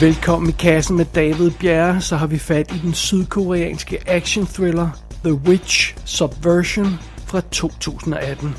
Velkommen 0.00 0.48
i 0.48 0.52
kassen 0.52 0.96
med 0.96 1.04
David 1.14 1.50
Bjerre, 1.50 2.00
så 2.00 2.16
har 2.16 2.26
vi 2.26 2.38
fat 2.38 2.74
i 2.74 2.78
den 2.78 2.94
sydkoreanske 2.94 3.98
action 4.06 4.46
thriller 4.46 4.88
The 5.24 5.34
Witch 5.34 5.96
Subversion 6.04 6.86
fra 7.26 7.40
2018. 7.40 8.54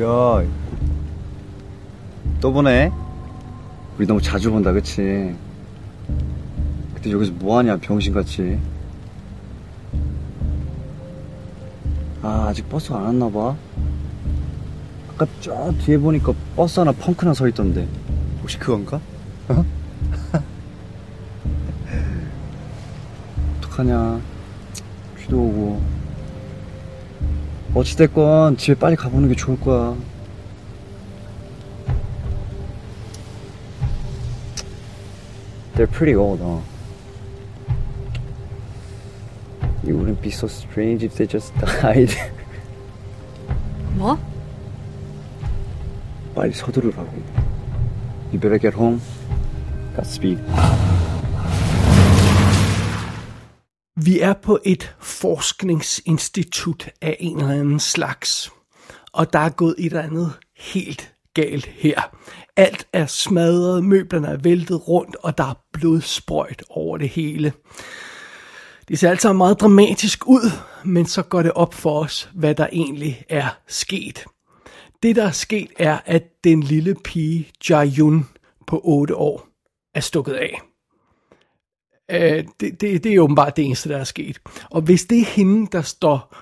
야, 0.00 0.44
또 2.40 2.52
보네? 2.52 2.90
우리 3.98 4.06
너무 4.06 4.20
자주 4.20 4.50
본다, 4.50 4.72
그치? 4.72 5.32
그때 6.94 7.12
여기서 7.12 7.32
뭐하냐, 7.32 7.76
병신같이. 7.76 8.58
아, 12.22 12.46
아직 12.48 12.68
버스 12.68 12.92
안 12.92 13.02
왔나 13.02 13.30
봐. 13.30 13.54
아까 15.14 15.26
저 15.40 15.72
뒤에 15.84 15.98
보니까 15.98 16.32
버스 16.56 16.80
하나 16.80 16.90
펑크나 16.90 17.32
서 17.32 17.46
있던데. 17.46 17.86
혹시 18.40 18.58
그건가? 18.58 19.00
어? 19.52 19.64
어떡하냐. 23.58 24.20
비도 25.16 25.38
오고. 25.38 25.82
어찌됐건 27.74 28.56
집에 28.56 28.78
빨리 28.78 28.96
가보는 28.96 29.28
게 29.28 29.34
좋을 29.34 29.58
거야. 29.60 29.96
They're 35.74 35.90
pretty 35.90 36.14
old, 36.14 36.42
huh? 36.42 36.60
It 39.84 39.92
wouldn't 39.92 40.20
be 40.20 40.30
so 40.30 40.46
strange 40.46 41.02
if 41.02 41.16
they 41.16 41.26
just 41.26 41.52
died. 41.58 42.14
뭐? 43.96 44.18
빨리 46.34 46.52
서두르라고. 46.52 47.10
You 48.32 48.38
better 48.38 48.58
get 48.58 48.74
home. 48.74 49.00
Godspeed. 49.96 50.38
Vi 53.96 54.20
er 54.20 54.32
på 54.42 54.58
et 54.64 54.96
forskningsinstitut 55.00 56.88
af 57.00 57.16
en 57.20 57.38
eller 57.38 57.50
anden 57.50 57.80
slags, 57.80 58.50
og 59.12 59.32
der 59.32 59.38
er 59.38 59.48
gået 59.48 59.74
et 59.78 59.86
eller 59.86 60.02
andet 60.02 60.32
helt 60.56 61.14
galt 61.34 61.66
her. 61.66 62.16
Alt 62.56 62.86
er 62.92 63.06
smadret, 63.06 63.84
møblerne 63.84 64.28
er 64.28 64.36
væltet 64.36 64.88
rundt, 64.88 65.16
og 65.16 65.38
der 65.38 65.44
er 65.44 65.64
blodsprøjt 65.72 66.62
over 66.70 66.98
det 66.98 67.08
hele. 67.08 67.52
Det 68.88 68.98
ser 68.98 69.10
altså 69.10 69.32
meget 69.32 69.60
dramatisk 69.60 70.26
ud, 70.26 70.50
men 70.84 71.06
så 71.06 71.22
går 71.22 71.42
det 71.42 71.52
op 71.52 71.74
for 71.74 72.00
os, 72.00 72.30
hvad 72.34 72.54
der 72.54 72.66
egentlig 72.72 73.24
er 73.28 73.48
sket. 73.68 74.24
Det, 75.02 75.16
der 75.16 75.24
er 75.24 75.30
sket, 75.30 75.68
er, 75.78 75.98
at 76.06 76.22
den 76.44 76.62
lille 76.62 76.94
pige, 77.04 77.48
Jayun, 77.70 78.26
på 78.66 78.80
8 78.84 79.16
år, 79.16 79.51
er 79.94 80.00
stukket 80.00 80.32
af. 80.32 80.60
Øh, 82.10 82.44
det, 82.60 82.80
det, 82.80 83.04
det 83.04 83.14
er 83.14 83.20
åbenbart 83.20 83.56
det 83.56 83.64
eneste, 83.64 83.88
der 83.88 83.96
er 83.96 84.04
sket. 84.04 84.40
Og 84.70 84.82
hvis 84.82 85.04
det 85.04 85.18
er 85.18 85.24
hende, 85.24 85.68
der 85.72 85.82
står 85.82 86.36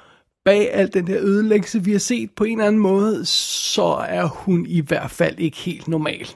bag 0.44 0.74
al 0.74 0.92
den 0.92 1.08
her 1.08 1.18
ødelæggelse, 1.20 1.84
vi 1.84 1.92
har 1.92 1.98
set 1.98 2.30
på 2.36 2.44
en 2.44 2.52
eller 2.52 2.66
anden 2.66 2.82
måde, 2.82 3.24
så 3.24 4.04
er 4.08 4.26
hun 4.26 4.66
i 4.66 4.80
hvert 4.80 5.10
fald 5.10 5.38
ikke 5.38 5.56
helt 5.56 5.88
normal. 5.88 6.28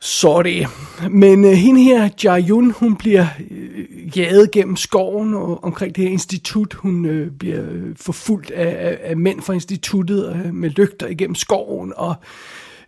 Sorry. 0.00 0.64
Men 1.10 1.44
øh, 1.44 1.50
hende 1.50 1.82
her, 1.82 2.08
Jayun, 2.24 2.70
hun 2.70 2.96
bliver 2.96 3.26
øh, 3.50 4.18
jaget 4.18 4.50
gennem 4.50 4.76
skoven 4.76 5.34
og 5.34 5.64
omkring 5.64 5.96
det 5.96 6.04
her 6.04 6.10
institut. 6.10 6.74
Hun 6.74 7.04
øh, 7.04 7.30
bliver 7.30 7.62
øh, 7.70 7.96
forfulgt 7.96 8.50
af, 8.50 8.88
af, 8.88 8.98
af 9.02 9.16
mænd 9.16 9.40
fra 9.40 9.52
instituttet 9.52 10.36
øh, 10.36 10.54
med 10.54 10.70
lygter 10.70 11.06
igennem 11.06 11.34
skoven, 11.34 11.92
og 11.96 12.14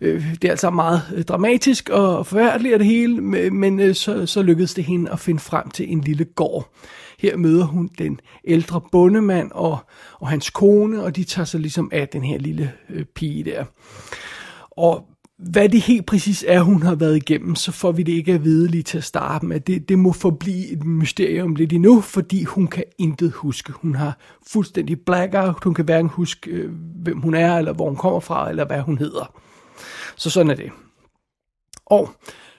øh, 0.01 0.33
det 0.33 0.45
er 0.45 0.51
altså 0.51 0.71
meget 0.71 1.03
øh, 1.15 1.25
dramatisk 1.25 1.89
og 1.89 2.27
forfærdeligt 2.27 2.79
det 2.79 2.87
hele, 2.87 3.21
men, 3.51 3.81
øh, 3.81 3.95
så, 3.95 4.27
så 4.27 4.43
lykkedes 4.43 4.75
det 4.75 4.85
hende 4.85 5.11
at 5.11 5.21
finde 5.21 5.41
frem 5.41 5.71
til 5.71 5.93
en 5.93 6.01
lille 6.01 6.25
gård. 6.25 6.75
Her 7.19 7.37
møder 7.37 7.65
hun 7.65 7.91
den 7.99 8.21
ældre 8.45 8.81
bondemand 8.93 9.51
og, 9.55 9.79
og 10.21 10.29
hans 10.29 10.51
kone, 10.51 11.03
og 11.03 11.17
de 11.17 11.25
tager 11.25 11.47
sig 11.47 11.61
ligesom 11.61 11.91
af 11.93 12.09
den 12.09 12.25
her 12.25 12.39
lille 12.39 12.73
øh, 12.91 13.05
pige 13.05 13.45
der. 13.45 13.65
Og 14.71 15.07
hvad 15.39 15.69
det 15.69 15.81
helt 15.81 16.07
præcis 16.07 16.45
er, 16.49 16.61
hun 16.61 16.83
har 16.83 16.95
været 16.95 17.17
igennem, 17.17 17.55
så 17.55 17.73
får 17.73 17.93
vi 17.93 18.03
det 18.03 18.13
ikke 18.13 18.33
at 18.33 18.45
vide 18.45 18.69
lige 18.69 18.83
til 18.83 18.99
at 18.99 19.05
starte 19.05 19.47
med. 19.47 19.61
Det, 19.61 19.89
det 19.89 19.99
må 19.99 20.13
forblive 20.13 20.67
et 20.73 20.85
mysterium 20.85 21.55
lidt 21.55 21.73
endnu, 21.73 22.01
fordi 22.01 22.45
hun 22.45 22.67
kan 22.67 22.85
intet 22.99 23.33
huske. 23.33 23.73
Hun 23.73 23.95
har 23.95 24.19
fuldstændig 24.47 25.01
blackout. 25.01 25.65
Hun 25.65 25.75
kan 25.75 25.85
hverken 25.85 26.09
huske, 26.09 26.51
øh, 26.51 26.73
hvem 27.03 27.21
hun 27.21 27.35
er, 27.35 27.59
eller 27.59 27.73
hvor 27.73 27.89
hun 27.89 27.97
kommer 27.97 28.21
fra, 28.21 28.51
eller 28.51 28.67
hvad 28.67 28.81
hun 28.81 28.99
hedder. 28.99 29.41
Så 30.17 30.31
sådan 30.31 30.51
er 30.51 30.55
det. 30.55 30.71
Og 31.87 32.11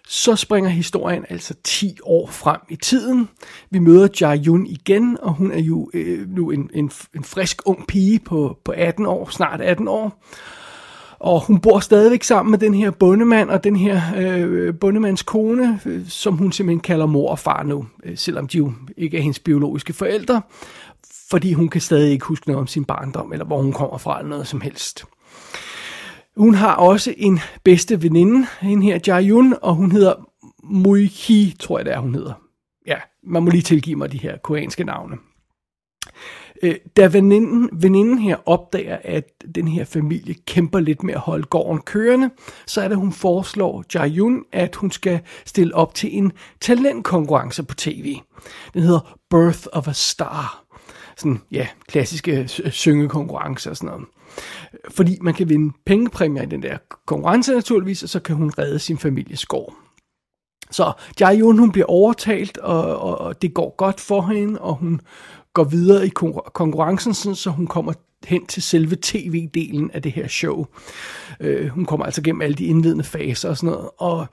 så 0.07 0.35
springer 0.35 0.69
historien 0.69 1.25
altså 1.29 1.53
10 1.63 1.97
år 2.03 2.27
frem 2.27 2.59
i 2.69 2.75
tiden. 2.75 3.29
Vi 3.69 3.79
møder 3.79 4.07
Jayun 4.21 4.67
igen, 4.67 5.17
og 5.21 5.33
hun 5.33 5.51
er 5.51 5.59
jo 5.61 5.89
øh, 5.93 6.29
nu 6.29 6.51
en, 6.51 6.69
en, 6.73 6.91
en 7.15 7.23
frisk 7.23 7.61
ung 7.65 7.87
pige 7.87 8.19
på, 8.19 8.57
på 8.65 8.71
18 8.71 9.05
år, 9.05 9.29
snart 9.29 9.61
18 9.61 9.87
år. 9.87 10.23
Og 11.19 11.45
hun 11.45 11.59
bor 11.59 11.79
stadigvæk 11.79 12.23
sammen 12.23 12.51
med 12.51 12.59
den 12.59 12.73
her 12.73 12.91
bondemand 12.91 13.49
og 13.49 13.63
den 13.63 13.75
her 13.75 14.01
øh, 14.17 14.79
bondemands 14.79 15.23
kone, 15.23 15.79
øh, 15.85 16.07
som 16.07 16.37
hun 16.37 16.51
simpelthen 16.51 16.79
kalder 16.79 17.05
mor 17.05 17.31
og 17.31 17.39
far 17.39 17.63
nu, 17.63 17.85
øh, 18.03 18.17
selvom 18.17 18.47
de 18.47 18.57
jo 18.57 18.73
ikke 18.97 19.17
er 19.17 19.21
hendes 19.21 19.39
biologiske 19.39 19.93
forældre, 19.93 20.41
fordi 21.29 21.53
hun 21.53 21.69
kan 21.69 21.81
stadig 21.81 22.11
ikke 22.11 22.25
huske 22.25 22.47
noget 22.47 22.61
om 22.61 22.67
sin 22.67 22.85
barndom, 22.85 23.33
eller 23.33 23.45
hvor 23.45 23.61
hun 23.61 23.73
kommer 23.73 23.97
fra, 23.97 24.19
eller 24.19 24.29
noget 24.29 24.47
som 24.47 24.61
helst. 24.61 25.05
Hun 26.37 26.53
har 26.53 26.75
også 26.75 27.13
en 27.17 27.39
bedste 27.63 28.03
veninde, 28.03 28.47
hende 28.61 28.85
her 28.85 28.99
Jayun, 29.07 29.55
og 29.61 29.75
hun 29.75 29.91
hedder 29.91 30.13
Muiki, 30.63 31.55
tror 31.59 31.79
jeg 31.79 31.85
det 31.85 31.93
er, 31.93 31.99
hun 31.99 32.15
hedder. 32.15 32.33
Ja, 32.87 32.97
man 33.23 33.43
må 33.43 33.49
lige 33.49 33.61
tilgive 33.61 33.95
mig 33.95 34.11
de 34.11 34.17
her 34.17 34.37
koreanske 34.37 34.83
navne. 34.83 35.17
Øh, 36.63 36.75
da 36.97 37.07
veninden, 37.07 37.69
veninden 37.73 38.17
her 38.17 38.37
opdager, 38.45 38.97
at 39.03 39.23
den 39.55 39.67
her 39.67 39.85
familie 39.85 40.35
kæmper 40.47 40.79
lidt 40.79 41.03
med 41.03 41.13
at 41.13 41.19
holde 41.19 41.43
gården 41.43 41.81
kørende, 41.81 42.29
så 42.65 42.81
er 42.81 42.87
det, 42.87 42.97
hun 42.97 43.11
foreslår 43.11 43.83
Jayun, 43.93 44.43
at 44.51 44.75
hun 44.75 44.91
skal 44.91 45.19
stille 45.45 45.75
op 45.75 45.93
til 45.93 46.17
en 46.17 46.31
talentkonkurrence 46.61 47.63
på 47.63 47.75
tv. 47.75 48.17
Den 48.73 48.81
hedder 48.81 49.17
Birth 49.29 49.67
of 49.71 49.87
a 49.87 49.93
Star. 49.93 50.63
Sådan, 51.17 51.41
ja, 51.51 51.67
klassiske 51.87 52.47
syngekonkurrence 52.71 53.69
og 53.69 53.77
sådan 53.77 53.87
noget. 53.87 54.05
Fordi 54.89 55.17
man 55.21 55.33
kan 55.33 55.49
vinde 55.49 55.73
pengepræmier 55.85 56.43
i 56.43 56.45
den 56.45 56.63
der 56.63 56.77
konkurrence 57.05 57.53
naturligvis, 57.53 58.03
og 58.03 58.09
så 58.09 58.19
kan 58.19 58.35
hun 58.35 58.51
redde 58.57 58.79
sin 58.79 58.97
families 58.97 59.45
gård. 59.45 59.75
Så 60.71 60.91
Jayun, 61.19 61.59
hun 61.59 61.71
bliver 61.71 61.85
overtalt, 61.85 62.57
og, 62.57 62.99
og, 62.99 63.17
og 63.17 63.41
det 63.41 63.53
går 63.53 63.75
godt 63.77 63.99
for 63.99 64.21
hende, 64.21 64.61
og 64.61 64.75
hun 64.75 65.01
går 65.53 65.63
videre 65.63 66.05
i 66.05 66.09
konkurrencen, 66.53 67.35
så 67.35 67.49
hun 67.49 67.67
kommer 67.67 67.93
hen 68.25 68.45
til 68.45 68.63
selve 68.63 68.97
tv-delen 69.05 69.89
af 69.93 70.01
det 70.01 70.11
her 70.11 70.27
show. 70.27 70.65
Øh, 71.39 71.67
hun 71.67 71.85
kommer 71.85 72.05
altså 72.05 72.21
gennem 72.21 72.41
alle 72.41 72.55
de 72.55 72.65
indledende 72.65 73.03
faser 73.03 73.49
og 73.49 73.57
sådan 73.57 73.69
noget, 73.69 73.89
og 73.97 74.27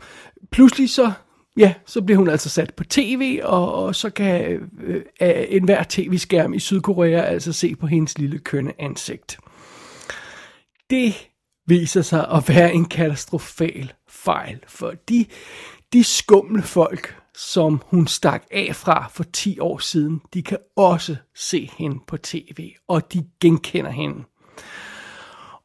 pludselig 0.50 0.90
så, 0.90 1.12
ja, 1.56 1.74
så 1.86 2.02
bliver 2.02 2.18
hun 2.18 2.28
altså 2.28 2.48
sat 2.48 2.74
på 2.74 2.84
tv, 2.84 3.40
og, 3.42 3.74
og 3.74 3.94
så 3.94 4.10
kan 4.10 4.60
øh, 4.82 5.02
enhver 5.48 5.84
tv-skærm 5.88 6.54
i 6.54 6.58
Sydkorea 6.58 7.20
altså 7.20 7.52
se 7.52 7.76
på 7.76 7.86
hendes 7.86 8.18
lille 8.18 8.38
kønne 8.38 8.72
ansigt. 8.78 9.38
Det 10.92 11.28
viser 11.66 12.02
sig 12.02 12.28
at 12.28 12.48
være 12.48 12.72
en 12.72 12.84
katastrofal 12.84 13.92
fejl, 14.08 14.60
for 14.68 14.94
de, 15.08 15.26
de 15.92 16.04
skumle 16.04 16.62
folk, 16.62 17.16
som 17.34 17.82
hun 17.86 18.06
stak 18.06 18.44
af 18.50 18.76
fra 18.76 19.08
for 19.14 19.24
10 19.32 19.58
år 19.58 19.78
siden, 19.78 20.20
de 20.34 20.42
kan 20.42 20.58
også 20.76 21.16
se 21.34 21.70
hende 21.78 21.98
på 22.06 22.16
tv, 22.16 22.72
og 22.88 23.12
de 23.12 23.24
genkender 23.40 23.90
hende. 23.90 24.24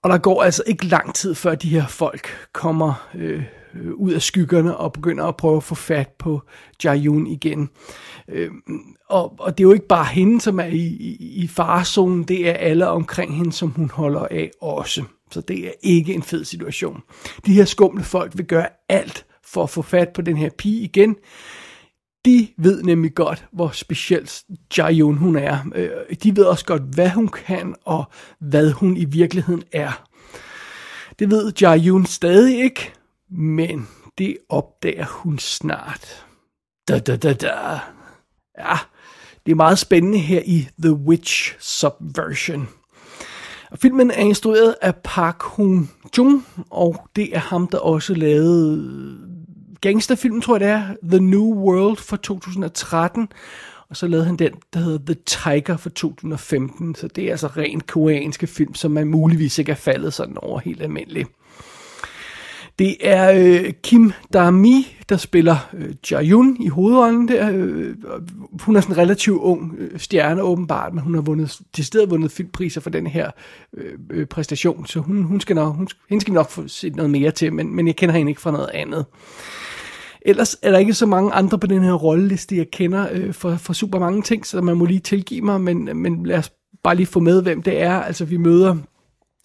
Og 0.02 0.10
der 0.10 0.18
går 0.18 0.44
altså 0.44 0.64
ikke 0.66 0.86
lang 0.86 1.16
tid 1.16 1.36
før 1.36 1.56
de 1.56 1.70
her 1.70 1.88
folk 1.88 2.50
kommer 2.54 3.10
øh, 3.16 3.44
Øh, 3.82 3.94
ud 3.94 4.12
af 4.12 4.22
skyggerne 4.22 4.78
og 4.78 4.94
begynder 4.94 5.26
at 5.26 5.38
prøve 5.38 5.58
at 5.58 5.64
få 5.64 5.76
fat 5.76 6.10
på 6.20 6.42
Jayun 6.84 7.28
igen. 7.28 7.70
Øh, 8.30 8.52
og, 9.10 9.36
og 9.40 9.58
det 9.58 9.64
er 9.64 9.68
jo 9.68 9.74
ikke 9.74 9.88
bare 9.88 10.06
hende, 10.06 10.42
som 10.42 10.60
er 10.60 10.66
i, 10.66 10.86
i, 10.86 11.44
i 11.44 11.48
farezonen, 11.48 12.24
det 12.24 12.50
er 12.50 12.54
alle 12.54 12.88
omkring 12.88 13.38
hende, 13.38 13.54
som 13.54 13.70
hun 13.70 13.90
holder 13.90 14.28
af 14.32 14.52
også. 14.62 15.04
Så 15.32 15.42
det 15.42 15.68
er 15.68 15.72
ikke 15.82 16.14
en 16.14 16.24
fed 16.24 16.46
situation. 16.46 17.02
De 17.46 17.54
her 17.54 17.66
skumle 17.66 18.04
folk 18.04 18.38
vil 18.38 18.46
gøre 18.46 18.68
alt 18.90 19.26
for 19.46 19.64
at 19.64 19.70
få 19.70 19.82
fat 19.82 20.10
på 20.10 20.22
den 20.22 20.38
her 20.38 20.50
pige 20.58 20.82
igen. 20.82 21.16
De 22.26 22.48
ved 22.58 22.84
nemlig 22.84 23.14
godt, 23.14 23.46
hvor 23.54 23.70
specielt 23.70 24.44
Jayun 24.78 25.18
hun 25.18 25.36
er. 25.36 25.58
Øh, 25.76 25.90
de 26.24 26.36
ved 26.36 26.44
også 26.44 26.66
godt, 26.66 26.82
hvad 26.82 27.10
hun 27.10 27.28
kan, 27.28 27.76
og 27.86 28.04
hvad 28.40 28.72
hun 28.72 28.98
i 28.98 29.06
virkeligheden 29.06 29.64
er. 29.72 30.08
Det 31.20 31.32
ved 31.32 31.54
Jayun 31.62 32.06
stadig 32.06 32.64
ikke, 32.64 32.94
men 33.30 33.88
det 34.18 34.38
opdager 34.50 35.06
hun 35.06 35.40
snart. 35.40 36.26
Da, 36.88 37.00
da, 37.00 37.16
da, 37.16 37.34
da. 37.34 37.80
Ja, 38.58 38.76
det 39.46 39.52
er 39.52 39.56
meget 39.56 39.80
spændende 39.80 40.18
her 40.18 40.42
i 40.46 40.68
The 40.82 40.94
Witch 40.94 41.56
Subversion. 41.60 42.68
Filmen 43.76 44.12
er 44.12 44.20
instrueret 44.20 44.76
af 44.82 44.96
Park 44.96 45.42
Hoon 45.42 45.90
Jung, 46.18 46.46
og 46.70 47.10
det 47.16 47.36
er 47.36 47.40
ham, 47.40 47.68
der 47.68 47.78
også 47.78 48.14
lavede 48.14 49.18
gangsterfilmen, 49.82 50.42
tror 50.42 50.56
jeg 50.56 50.60
det 50.60 50.70
er, 50.70 51.10
The 51.10 51.20
New 51.20 51.54
World 51.54 51.98
fra 51.98 52.18
2013, 52.18 53.28
og 53.90 53.98
så 53.98 54.08
lavede 54.08 54.26
han 54.26 54.36
den, 54.36 54.52
der 54.74 54.80
hedder 54.80 55.14
The 55.14 55.22
Tiger 55.26 55.78
fra 55.78 55.90
2015, 55.90 56.96
så 56.96 57.08
det 57.08 57.24
er 57.24 57.32
altså 57.32 57.48
rent 57.48 57.88
koreanske 57.88 58.48
film, 58.48 58.76
som 58.76 58.92
man 58.92 59.08
muligvis 59.08 59.58
ikke 59.58 59.72
er 59.72 59.76
faldet 59.76 60.14
sådan 60.14 60.38
over 60.38 60.60
helt 60.60 60.82
almindeligt. 60.82 61.30
Det 62.80 62.96
er 63.02 63.32
øh, 63.32 63.74
Kim 63.84 64.12
Da-mi, 64.34 64.88
der 65.10 65.18
spiller 65.18 65.58
øh, 65.74 65.94
Jayun 66.12 66.58
i 66.60 66.68
hovedrollen 66.68 67.28
der. 67.28 67.52
Øh, 67.52 67.88
øh 67.88 67.96
hun 68.62 68.76
er 68.76 68.82
sådan 68.82 68.96
en 68.96 68.98
relativt 68.98 69.42
ung 69.42 69.76
øh, 69.78 70.00
stjerne 70.00 70.42
åbenbart, 70.42 70.94
men 70.94 71.04
hun 71.04 71.14
har 71.14 71.22
vundet, 71.22 71.60
til 71.74 71.86
stedet 71.86 72.10
vundet 72.10 72.32
filmpriser 72.32 72.82
for 72.82 72.90
den 72.90 73.08
her 73.08 73.32
øh, 73.78 73.94
øh, 74.10 74.26
præstation, 74.26 74.86
så 74.86 75.00
hun, 75.00 75.24
hun 75.24 75.42
skal 75.42 75.56
nok, 75.56 75.76
hun, 75.76 75.88
hende 76.10 76.22
skal 76.22 76.34
nok 76.34 76.50
få 76.50 76.68
set 76.68 76.96
noget 76.96 77.10
mere 77.10 77.32
til, 77.32 77.54
men, 77.54 77.76
men 77.76 77.88
jeg 77.88 77.96
kender 77.96 78.16
hende 78.16 78.30
ikke 78.30 78.42
fra 78.42 78.52
noget 78.52 78.70
andet. 78.74 79.06
Ellers 80.22 80.58
er 80.62 80.72
der 80.72 80.78
ikke 80.78 80.94
så 80.94 81.06
mange 81.06 81.32
andre 81.32 81.60
på 81.60 81.68
den 81.68 81.84
her 81.84 81.94
rolleliste, 81.94 82.58
jeg 82.58 82.72
kender 82.72 83.08
øh, 83.12 83.34
for, 83.34 83.56
for 83.56 83.74
super 83.74 84.00
mange 84.00 84.22
ting, 84.22 84.46
så 84.46 84.62
man 84.62 84.78
må 84.78 84.86
lige 84.86 85.00
tilgive 85.00 85.42
mig, 85.42 85.62
men, 85.62 85.90
men 85.98 86.26
lad 86.26 86.38
os 86.38 86.52
bare 86.84 86.96
lige 86.96 87.06
få 87.06 87.20
med, 87.20 87.42
hvem 87.42 87.62
det 87.62 87.82
er. 87.82 87.94
Altså, 87.94 88.26
vi 88.26 88.38
møder, 88.38 88.76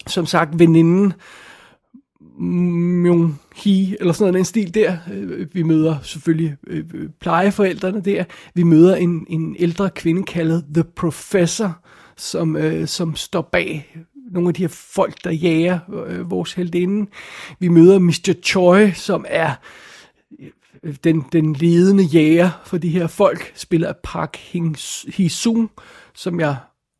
som 0.07 0.25
sagt, 0.25 0.59
veninden, 0.59 1.13
Myung 2.39 3.39
Hee, 3.55 3.97
eller 3.99 4.13
sådan 4.13 4.31
noget, 4.31 4.39
en 4.39 4.45
stil 4.45 4.73
der. 4.73 4.97
Øh, 5.13 5.47
vi 5.53 5.63
møder 5.63 5.95
selvfølgelig 6.03 6.55
øh, 6.67 6.83
plejeforældrene 7.19 8.01
der. 8.01 8.23
Vi 8.53 8.63
møder 8.63 8.95
en, 8.95 9.25
en 9.29 9.55
ældre 9.59 9.89
kvinde 9.89 10.23
kaldet 10.23 10.65
The 10.73 10.83
Professor, 10.83 11.77
som, 12.17 12.55
øh, 12.55 12.87
som 12.87 13.15
står 13.15 13.41
bag 13.51 13.95
nogle 14.31 14.47
af 14.47 14.53
de 14.53 14.61
her 14.61 14.67
folk, 14.67 15.23
der 15.23 15.31
jager 15.31 15.79
øh, 16.07 16.31
vores 16.31 16.53
heldinde. 16.53 17.09
Vi 17.59 17.67
møder 17.67 17.99
Mr. 17.99 18.33
Choi, 18.43 18.91
som 18.91 19.25
er 19.27 19.51
øh, 20.83 20.95
den, 21.03 21.25
den 21.31 21.53
ledende 21.53 22.03
jæger 22.03 22.49
for 22.65 22.77
de 22.77 22.89
her 22.89 23.07
folk, 23.07 23.51
spiller 23.55 23.87
af 23.87 23.95
Park 24.03 24.37
Hee-sung, 25.07 25.71
som 26.13 26.39
jeg 26.39 26.55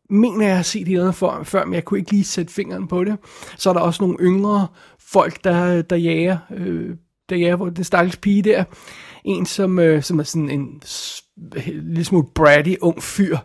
mener, 0.09 0.47
jeg 0.47 0.55
har 0.55 0.63
set 0.63 0.87
i 0.87 0.93
noget 0.93 1.15
for, 1.15 1.43
før, 1.43 1.65
men 1.65 1.73
jeg 1.73 1.85
kunne 1.85 1.99
ikke 1.99 2.11
lige 2.11 2.23
sætte 2.23 2.53
fingeren 2.53 2.87
på 2.87 3.03
det. 3.03 3.17
Så 3.57 3.69
er 3.69 3.73
der 3.73 3.81
også 3.81 4.03
nogle 4.03 4.17
yngre 4.19 4.67
folk, 5.07 5.43
der, 5.43 5.81
der 5.81 5.95
jager, 5.95 6.37
øh, 6.55 6.95
der 7.29 7.35
jager 7.35 7.55
hvor 7.55 7.69
det 7.69 7.85
stakkels 7.85 8.17
pige 8.17 8.41
der. 8.41 8.63
En, 9.25 9.45
som, 9.45 9.79
øh, 9.79 10.03
som 10.03 10.19
er 10.19 10.23
sådan 10.23 10.49
en 10.49 10.81
lille 11.67 12.03
smule 12.03 12.27
bratty 12.35 12.73
ung 12.81 13.03
fyr, 13.03 13.37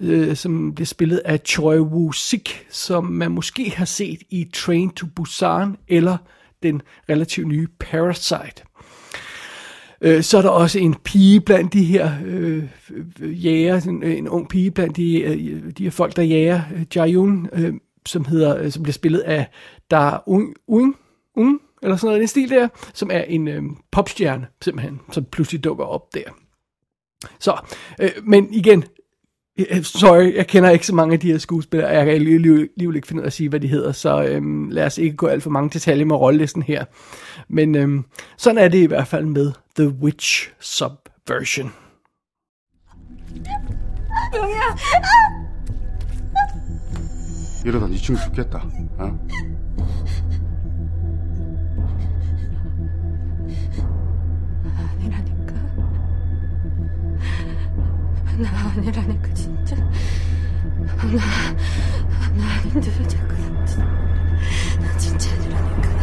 øh, 0.00 0.36
som 0.36 0.74
bliver 0.74 0.86
spillet 0.86 1.18
af 1.24 1.40
Choi 1.46 1.78
Woo-sik, 1.78 2.66
som 2.70 3.04
man 3.04 3.30
måske 3.30 3.70
har 3.70 3.84
set 3.84 4.18
i 4.30 4.50
Train 4.54 4.90
to 4.90 5.06
Busan, 5.16 5.76
eller 5.88 6.16
den 6.62 6.82
relativt 7.08 7.48
nye 7.48 7.68
Parasite. 7.80 8.62
Øh, 10.00 10.22
så 10.22 10.38
er 10.38 10.42
der 10.42 10.48
også 10.48 10.78
en 10.78 10.94
pige 10.94 11.40
blandt 11.40 11.72
de 11.72 11.84
her 11.84 12.12
øh, 12.24 12.64
jæger, 13.44 13.88
en, 13.88 14.02
øh, 14.02 14.18
en 14.18 14.28
ung 14.28 14.48
pige 14.48 14.70
blandt 14.70 14.96
de, 14.96 15.20
øh, 15.20 15.72
de 15.78 15.82
her 15.82 15.90
folk, 15.90 16.16
der 16.16 16.22
jager 16.22 16.60
øh, 16.74 16.84
Jayun, 16.96 17.48
øh, 17.52 17.74
som, 18.06 18.24
hedder, 18.24 18.58
øh, 18.58 18.70
som 18.70 18.82
bliver 18.82 18.92
spillet 18.92 19.18
af 19.20 19.46
Da 19.91 20.17
Ung, 20.25 20.53
Ung, 20.67 20.95
Ung 21.35 21.61
eller 21.83 21.95
sådan 21.95 22.07
noget, 22.07 22.21
en 22.21 22.27
stil 22.27 22.49
der, 22.49 22.67
som 22.93 23.09
er 23.13 23.21
en 23.21 23.47
øh, 23.47 23.63
popstjerne, 23.91 24.47
simpelthen, 24.61 24.99
som 25.11 25.25
pludselig 25.25 25.63
dukker 25.63 25.85
op 25.85 26.13
der. 26.13 26.23
Så, 27.39 27.57
øh, 28.01 28.09
men 28.23 28.53
igen, 28.53 28.83
øh, 29.59 29.83
sorry, 29.83 30.35
jeg 30.35 30.47
kender 30.47 30.69
ikke 30.69 30.85
så 30.85 30.95
mange 30.95 31.13
af 31.13 31.19
de 31.19 31.31
her 31.31 31.37
skuespillere, 31.37 31.89
jeg 31.89 32.05
kan 32.05 32.13
alligevel 32.13 32.95
ikke 32.95 33.07
finde 33.07 33.21
ud 33.21 33.23
af 33.23 33.27
at 33.27 33.33
sige, 33.33 33.49
hvad 33.49 33.59
de 33.59 33.67
hedder, 33.67 33.91
så 33.91 34.23
øhm, 34.23 34.69
lad 34.69 34.85
os 34.85 34.97
ikke 34.97 35.15
gå 35.15 35.27
alt 35.27 35.43
for 35.43 35.49
mange 35.49 35.69
detaljer 35.69 36.05
med 36.05 36.15
rollelisten 36.15 36.61
her. 36.61 36.85
Men 37.47 37.75
øhm, 37.75 38.05
sådan 38.37 38.57
er 38.57 38.67
det 38.67 38.77
i 38.77 38.85
hvert 38.85 39.07
fald 39.07 39.25
med 39.25 39.51
The 39.75 39.87
Witch 39.87 40.49
Subversion. 40.59 41.71
이러다 47.65 47.87
네 47.87 47.97
친구 47.97 48.21
죽겠다. 48.21 48.63
어? 48.97 49.19
나 58.36 58.50
아니라니까 58.76 59.32
진짜. 59.32 59.76
나, 59.76 61.20
나 62.36 62.44
아닌데 62.58 62.90
왜 62.98 63.06
자꾸 63.06 63.34
나 64.80 64.96
진짜 64.98 65.30
아니라니까. 65.34 65.94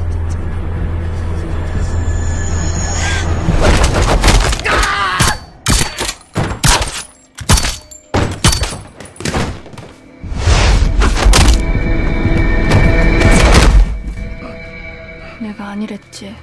내가 15.41 15.69
아니랬지. 15.69 16.35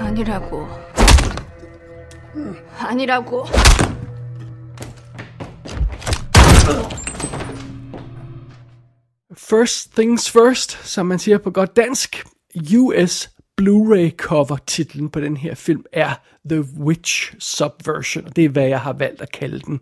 아니라고. 0.00 0.91
아니라고. 2.79 3.45
First 9.35 9.93
things 9.95 10.29
first, 10.29 10.71
som 10.87 11.05
man 11.05 11.19
siger 11.19 11.37
på 11.37 11.51
godt 11.51 11.75
dansk. 11.75 12.25
US 12.75 13.29
Blu-ray 13.61 14.15
cover 14.17 14.57
titlen 14.67 15.09
på 15.09 15.19
den 15.19 15.37
her 15.37 15.55
film 15.55 15.83
er 15.93 16.13
The 16.49 16.65
Witch 16.79 17.33
Subversion, 17.39 18.25
og 18.25 18.35
det 18.35 18.45
er 18.45 18.49
hvad 18.49 18.67
jeg 18.67 18.81
har 18.81 18.93
valgt 18.93 19.21
at 19.21 19.31
kalde 19.31 19.59
den. 19.59 19.79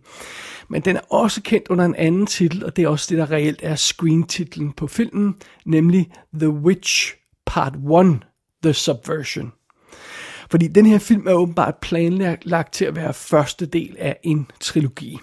Men 0.70 0.82
den 0.82 0.96
er 0.96 1.02
også 1.10 1.42
kendt 1.42 1.68
under 1.68 1.86
en 1.86 1.96
anden 1.96 2.26
titel, 2.26 2.66
og 2.66 2.76
det 2.76 2.84
er 2.84 2.88
også 2.88 3.08
det, 3.10 3.18
der 3.18 3.32
reelt 3.32 3.60
er 3.64 3.76
screen-titlen 3.76 4.74
på 4.74 4.88
filmen, 4.88 5.36
nemlig 5.66 6.12
The 6.40 6.50
Witch 6.50 7.16
Part 7.46 7.74
1, 7.76 8.26
The 8.64 8.74
Subversion. 8.74 9.52
Fordi 10.51 10.69
den 10.69 10.87
her 10.87 10.99
film 10.99 11.27
er 11.27 11.33
åbenbart 11.33 11.75
planlagt 11.77 12.73
til 12.73 12.85
at 12.85 12.97
være 12.97 13.15
første 13.15 13.67
del 13.67 13.97
af 13.99 14.17
en 14.23 14.47
trilogi. 14.61 15.19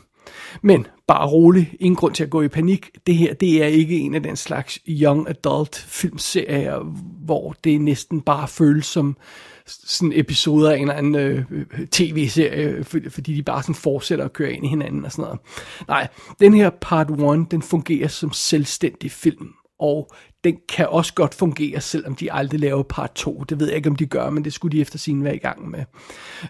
Men 0.62 0.88
bare 1.08 1.28
rolig, 1.28 1.74
ingen 1.80 1.96
grund 1.96 2.13
til 2.13 2.24
at 2.24 2.30
gå 2.30 2.42
i 2.42 2.48
panik. 2.48 2.90
Det 3.08 3.16
her, 3.16 3.34
det 3.34 3.63
er 3.63 3.68
ikke 3.68 4.00
en 4.00 4.16
af 4.16 4.24
den 4.24 4.36
slags 4.36 4.80
young 4.88 5.30
adult 5.30 5.75
filmserier, 5.75 6.80
hvor 7.25 7.56
det 7.63 7.82
næsten 7.82 8.22
bare 8.22 8.48
føles 8.48 8.86
som 8.86 9.18
sådan 9.66 10.12
episoder 10.16 10.72
af 10.72 10.75
en 10.75 10.82
eller 10.82 10.94
anden 10.94 11.16
øh, 11.16 11.44
tv-serie, 11.92 12.84
fordi 12.84 13.34
de 13.34 13.44
bare 13.44 13.63
sådan 13.63 13.75
fortsætter 13.75 14.25
at 14.25 14.34
køre 14.34 14.52
ind 14.52 14.66
i 14.66 14.70
hinanden 14.70 15.06
og 15.06 15.12
sådan 15.12 15.24
noget. 15.24 15.40
Nej, 15.88 16.08
den 16.40 16.54
her 16.54 16.70
part 16.82 17.10
1, 17.10 17.52
den 17.52 17.62
fungerer 17.62 18.08
som 18.08 18.34
selvstændig 18.34 19.12
film, 19.12 19.54
og 19.80 20.12
den 20.44 20.58
kan 20.70 20.88
også 20.90 21.14
godt 21.14 21.34
fungere, 21.34 21.82
selvom 21.82 22.16
de 22.16 22.34
aldrig 22.34 22.60
laver 22.60 22.84
part 22.84 23.12
2. 23.16 23.44
Det 23.50 23.60
ved 23.60 23.68
jeg 23.68 23.76
ikke, 23.76 23.90
om 23.90 23.96
de 23.96 24.06
gør, 24.06 24.30
men 24.30 24.44
det 24.44 24.54
skulle 24.54 24.78
de 24.78 24.82
efter 24.82 24.98
sin 24.98 25.24
være 25.24 25.36
i 25.36 25.40
gang 25.40 25.70
med. 25.70 25.84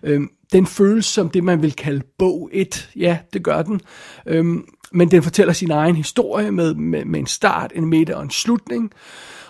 Øhm, 0.03 0.29
den 0.53 0.65
føles 0.65 1.05
som 1.05 1.29
det, 1.29 1.43
man 1.43 1.61
vil 1.61 1.73
kalde 1.73 2.01
bog 2.19 2.49
1. 2.53 2.89
Ja, 2.95 3.17
det 3.33 3.43
gør 3.43 3.61
den. 3.61 3.81
Øhm, 4.25 4.65
men 4.91 5.11
den 5.11 5.23
fortæller 5.23 5.53
sin 5.53 5.71
egen 5.71 5.95
historie 5.95 6.51
med, 6.51 6.75
med, 6.75 7.05
med 7.05 7.19
en 7.19 7.27
start, 7.27 7.71
en 7.75 7.85
midte 7.85 8.17
og 8.17 8.23
en 8.23 8.29
slutning. 8.29 8.91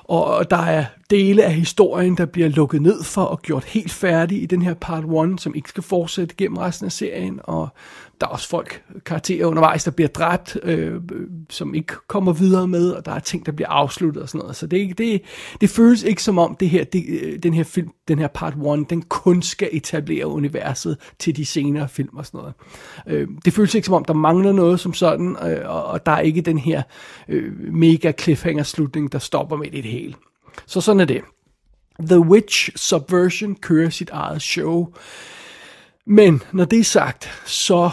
Og 0.03 0.49
der 0.49 0.57
er 0.57 0.85
dele 1.09 1.43
af 1.43 1.53
historien, 1.53 2.17
der 2.17 2.25
bliver 2.25 2.49
lukket 2.49 2.81
ned 2.81 3.03
for 3.03 3.21
og 3.21 3.41
gjort 3.41 3.63
helt 3.63 3.91
færdig 3.91 4.41
i 4.41 4.45
den 4.45 4.61
her 4.61 4.73
part 4.73 5.03
1, 5.31 5.41
som 5.41 5.55
ikke 5.55 5.69
skal 5.69 5.83
fortsætte 5.83 6.35
gennem 6.35 6.57
resten 6.57 6.85
af 6.85 6.91
serien. 6.91 7.39
Og 7.43 7.69
der 8.21 8.27
er 8.27 8.31
også 8.31 8.49
folk, 8.49 8.83
karakterer 9.05 9.45
undervejs, 9.45 9.83
der 9.83 9.91
bliver 9.91 10.07
dræbt, 10.07 10.57
øh, 10.63 11.01
som 11.49 11.75
ikke 11.75 11.93
kommer 12.07 12.33
videre 12.33 12.67
med, 12.67 12.91
og 12.91 13.05
der 13.05 13.11
er 13.11 13.19
ting, 13.19 13.45
der 13.45 13.51
bliver 13.51 13.69
afsluttet 13.69 14.23
og 14.23 14.29
sådan 14.29 14.39
noget. 14.39 14.55
Så 14.55 14.67
det, 14.67 14.97
det, 14.97 15.21
det 15.61 15.69
føles 15.69 16.03
ikke 16.03 16.23
som 16.23 16.37
om 16.37 16.55
det 16.55 16.69
her, 16.69 16.83
det, 16.83 17.05
øh, 17.21 17.39
den 17.43 17.53
her 17.53 17.63
film, 17.63 17.89
den 18.07 18.19
her 18.19 18.27
part 18.27 18.53
1, 18.79 18.89
den 18.89 19.01
kun 19.01 19.41
skal 19.41 19.69
etablere 19.71 20.27
universet 20.27 20.97
til 21.19 21.37
de 21.37 21.45
senere 21.45 21.89
film 21.89 22.17
og 22.17 22.25
sådan 22.25 22.37
noget. 22.37 22.53
Øh, 23.07 23.27
det 23.45 23.53
føles 23.53 23.75
ikke 23.75 23.85
som 23.85 23.93
om, 23.93 24.05
der 24.05 24.13
mangler 24.13 24.51
noget 24.51 24.79
som 24.79 24.93
sådan, 24.93 25.37
øh, 25.47 25.69
og, 25.69 25.85
og 25.85 26.05
der 26.05 26.11
er 26.11 26.19
ikke 26.19 26.41
den 26.41 26.57
her 26.57 26.81
øh, 27.27 27.73
mega 27.73 28.11
cliffhanger 28.19 28.63
slutning, 28.63 29.11
der 29.11 29.19
stopper 29.19 29.55
med 29.57 29.71
det 29.71 29.83
hele. 29.83 30.13
Så 30.65 30.81
sådan 30.81 30.99
er 30.99 31.05
det. 31.05 31.21
The 31.99 32.19
Witch 32.19 32.69
Subversion 32.75 33.55
kører 33.55 33.89
sit 33.89 34.09
eget 34.09 34.41
show. 34.41 34.87
Men 36.05 36.41
når 36.51 36.65
det 36.65 36.79
er 36.79 36.83
sagt, 36.83 37.41
så 37.45 37.89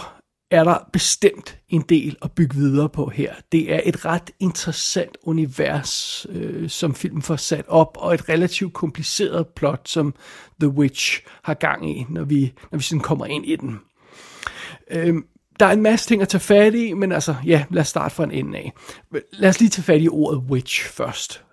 er 0.55 0.65
der 0.65 0.89
bestemt 0.93 1.59
en 1.69 1.85
del 1.89 2.17
at 2.23 2.33
bygge 2.33 2.57
videre 2.57 2.89
på 2.89 3.09
her. 3.09 3.35
Det 3.53 3.75
er 3.75 3.81
et 3.85 4.05
ret 4.05 4.31
interessant 4.41 5.17
univers, 5.23 6.27
øh, 6.31 6.71
som 6.71 6.95
filmen 6.95 7.23
får 7.23 7.37
sat 7.37 7.65
op, 7.69 7.97
og 8.01 8.15
et 8.15 8.29
relativt 8.29 8.73
kompliceret 8.73 9.47
plot, 9.57 9.89
som 9.89 10.15
The 10.61 10.69
Witch 10.69 11.21
har 11.43 11.55
gang 11.55 11.99
i, 11.99 12.07
når 12.09 12.25
vi, 12.25 12.53
når 12.71 12.79
vi 12.79 12.83
sådan 12.85 13.01
kommer 13.01 13.27
ind 13.27 13.47
i 13.47 13.57
den. 13.57 13.79
Øh, 14.91 15.15
der 15.61 15.67
er 15.67 15.73
en 15.73 15.83
masse 15.83 16.09
ting 16.09 16.23
at 16.23 16.29
tage 16.29 16.41
fat 16.41 16.75
i, 16.75 16.93
men 16.93 17.13
altså, 17.13 17.35
ja, 17.47 17.65
lad 17.71 17.81
os 17.81 17.89
starte 17.89 18.15
fra 18.15 18.25
en 18.25 18.31
ende 18.31 18.59
af. 18.59 18.73
Lad 19.33 19.49
os 19.49 19.61
lige 19.61 19.71
tage 19.71 19.85
fat 19.85 20.03
i 20.03 20.09
ordet 20.09 20.43
witch 20.51 20.85
først 20.91 21.45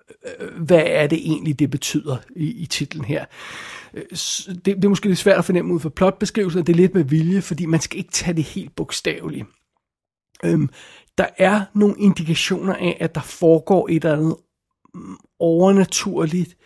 hvad 0.58 0.84
er 0.86 1.08
det 1.08 1.18
egentlig, 1.18 1.60
det 1.60 1.70
betyder 1.70 2.18
i, 2.36 2.52
i 2.52 2.66
titlen 2.66 3.06
her. 3.06 3.26
Det, 4.48 4.66
det 4.66 4.86
er 4.86 4.90
måske 4.90 5.08
lidt 5.08 5.20
svært 5.20 5.38
at 5.38 5.46
fornemme 5.46 5.74
ud 5.74 5.80
fra 5.80 5.90
plotbeskrivelsen, 5.90 6.66
det 6.66 6.74
er 6.74 6.78
lidt 6.78 6.94
med 6.94 7.04
vilje, 7.04 7.42
fordi 7.42 7.66
man 7.66 7.80
skal 7.80 8.00
ikke 8.00 8.12
tage 8.12 8.36
det 8.36 8.44
helt 8.44 8.76
bogstaveligt. 8.76 9.46
Øhm, 10.44 10.70
der 11.18 11.28
er 11.38 11.62
nogle 11.74 11.96
indikationer 12.00 12.74
af, 12.74 12.98
at 13.00 13.16
der 13.16 13.22
foregår 13.22 13.88
et 13.90 13.96
eller 13.96 14.18
andet 14.18 14.36
mm, 14.94 15.18
overnaturligt 15.40 16.58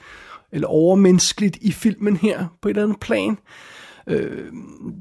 eller 0.51 0.67
overmenneskeligt 0.67 1.57
i 1.61 1.71
filmen 1.71 2.17
her 2.17 2.47
på 2.61 2.69
et 2.69 2.71
eller 2.71 2.83
andet 2.83 2.99
plan. 2.99 3.31
Øh, 3.31 3.37
Øh, 4.07 4.45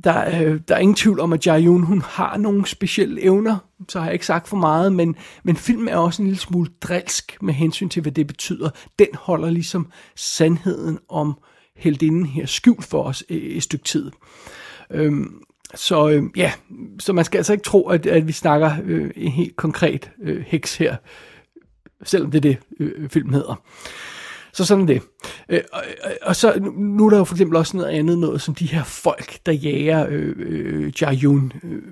der, 0.05 0.43
øh, 0.43 0.61
der 0.69 0.75
er 0.75 0.79
ingen 0.79 0.95
tvivl 0.95 1.21
om, 1.21 1.33
at 1.33 1.47
Jayun, 1.47 1.83
hun 1.83 2.01
har 2.01 2.37
nogle 2.37 2.67
specielle 2.67 3.23
evner, 3.23 3.57
så 3.89 3.99
har 3.99 4.07
jeg 4.07 4.13
ikke 4.13 4.27
sagt 4.27 4.49
for 4.49 4.57
meget, 4.57 4.93
men, 4.93 5.17
men 5.45 5.57
filmen 5.57 5.89
er 5.89 5.97
også 5.97 6.23
en 6.23 6.29
lille 6.29 6.41
smule 6.41 6.71
drilsk 6.81 7.37
med 7.43 7.55
hensyn 7.55 7.89
til, 7.89 8.03
hvad 8.03 8.13
det 8.13 8.27
betyder. 8.27 8.71
Den 8.99 9.09
holder 9.15 9.51
ligesom 9.51 9.91
sandheden 10.17 10.99
om 11.09 11.35
heldinden 11.77 12.27
her 12.27 12.47
skjult 12.47 12.85
for 12.85 13.03
os 13.03 13.25
øh, 13.31 13.37
et 13.37 13.63
stykke 13.63 13.85
tid. 13.85 14.11
Øhm, 14.91 15.43
så 15.75 16.09
øh, 16.09 16.23
ja, 16.37 16.53
så 16.99 17.13
man 17.13 17.25
skal 17.25 17.39
altså 17.39 17.53
ikke 17.53 17.65
tro, 17.65 17.89
at, 17.89 18.07
at 18.07 18.27
vi 18.27 18.33
snakker 18.33 18.73
øh, 18.85 19.11
en 19.17 19.33
helt 19.33 19.57
konkret 19.57 20.11
øh, 20.23 20.45
heks 20.47 20.77
her, 20.77 20.97
selvom 22.05 22.31
det 22.31 22.39
er 22.39 22.43
det, 22.43 22.59
øh, 22.81 23.09
filmen 23.11 23.35
hedder. 23.35 23.63
Så 24.55 24.65
sådan 24.65 24.89
det. 24.89 25.03
Øh, 25.49 25.61
og, 25.73 25.83
og 26.23 26.37
så 26.37 26.73
nu 26.77 27.07
er 27.07 27.11
der 27.11 27.19
jo 27.19 27.25
for 27.25 27.35
eksempel 27.35 27.57
også 27.57 27.77
noget 27.77 27.91
andet, 27.91 28.19
noget 28.19 28.41
som 28.41 28.55
de 28.55 28.67
her 28.67 28.85
folk, 28.85 29.39
der 29.47 29.53
jager 29.53 30.07
øh, 30.09 30.35
øh, 30.37 30.93
Jayun. 31.03 31.53
Øh, 31.65 31.83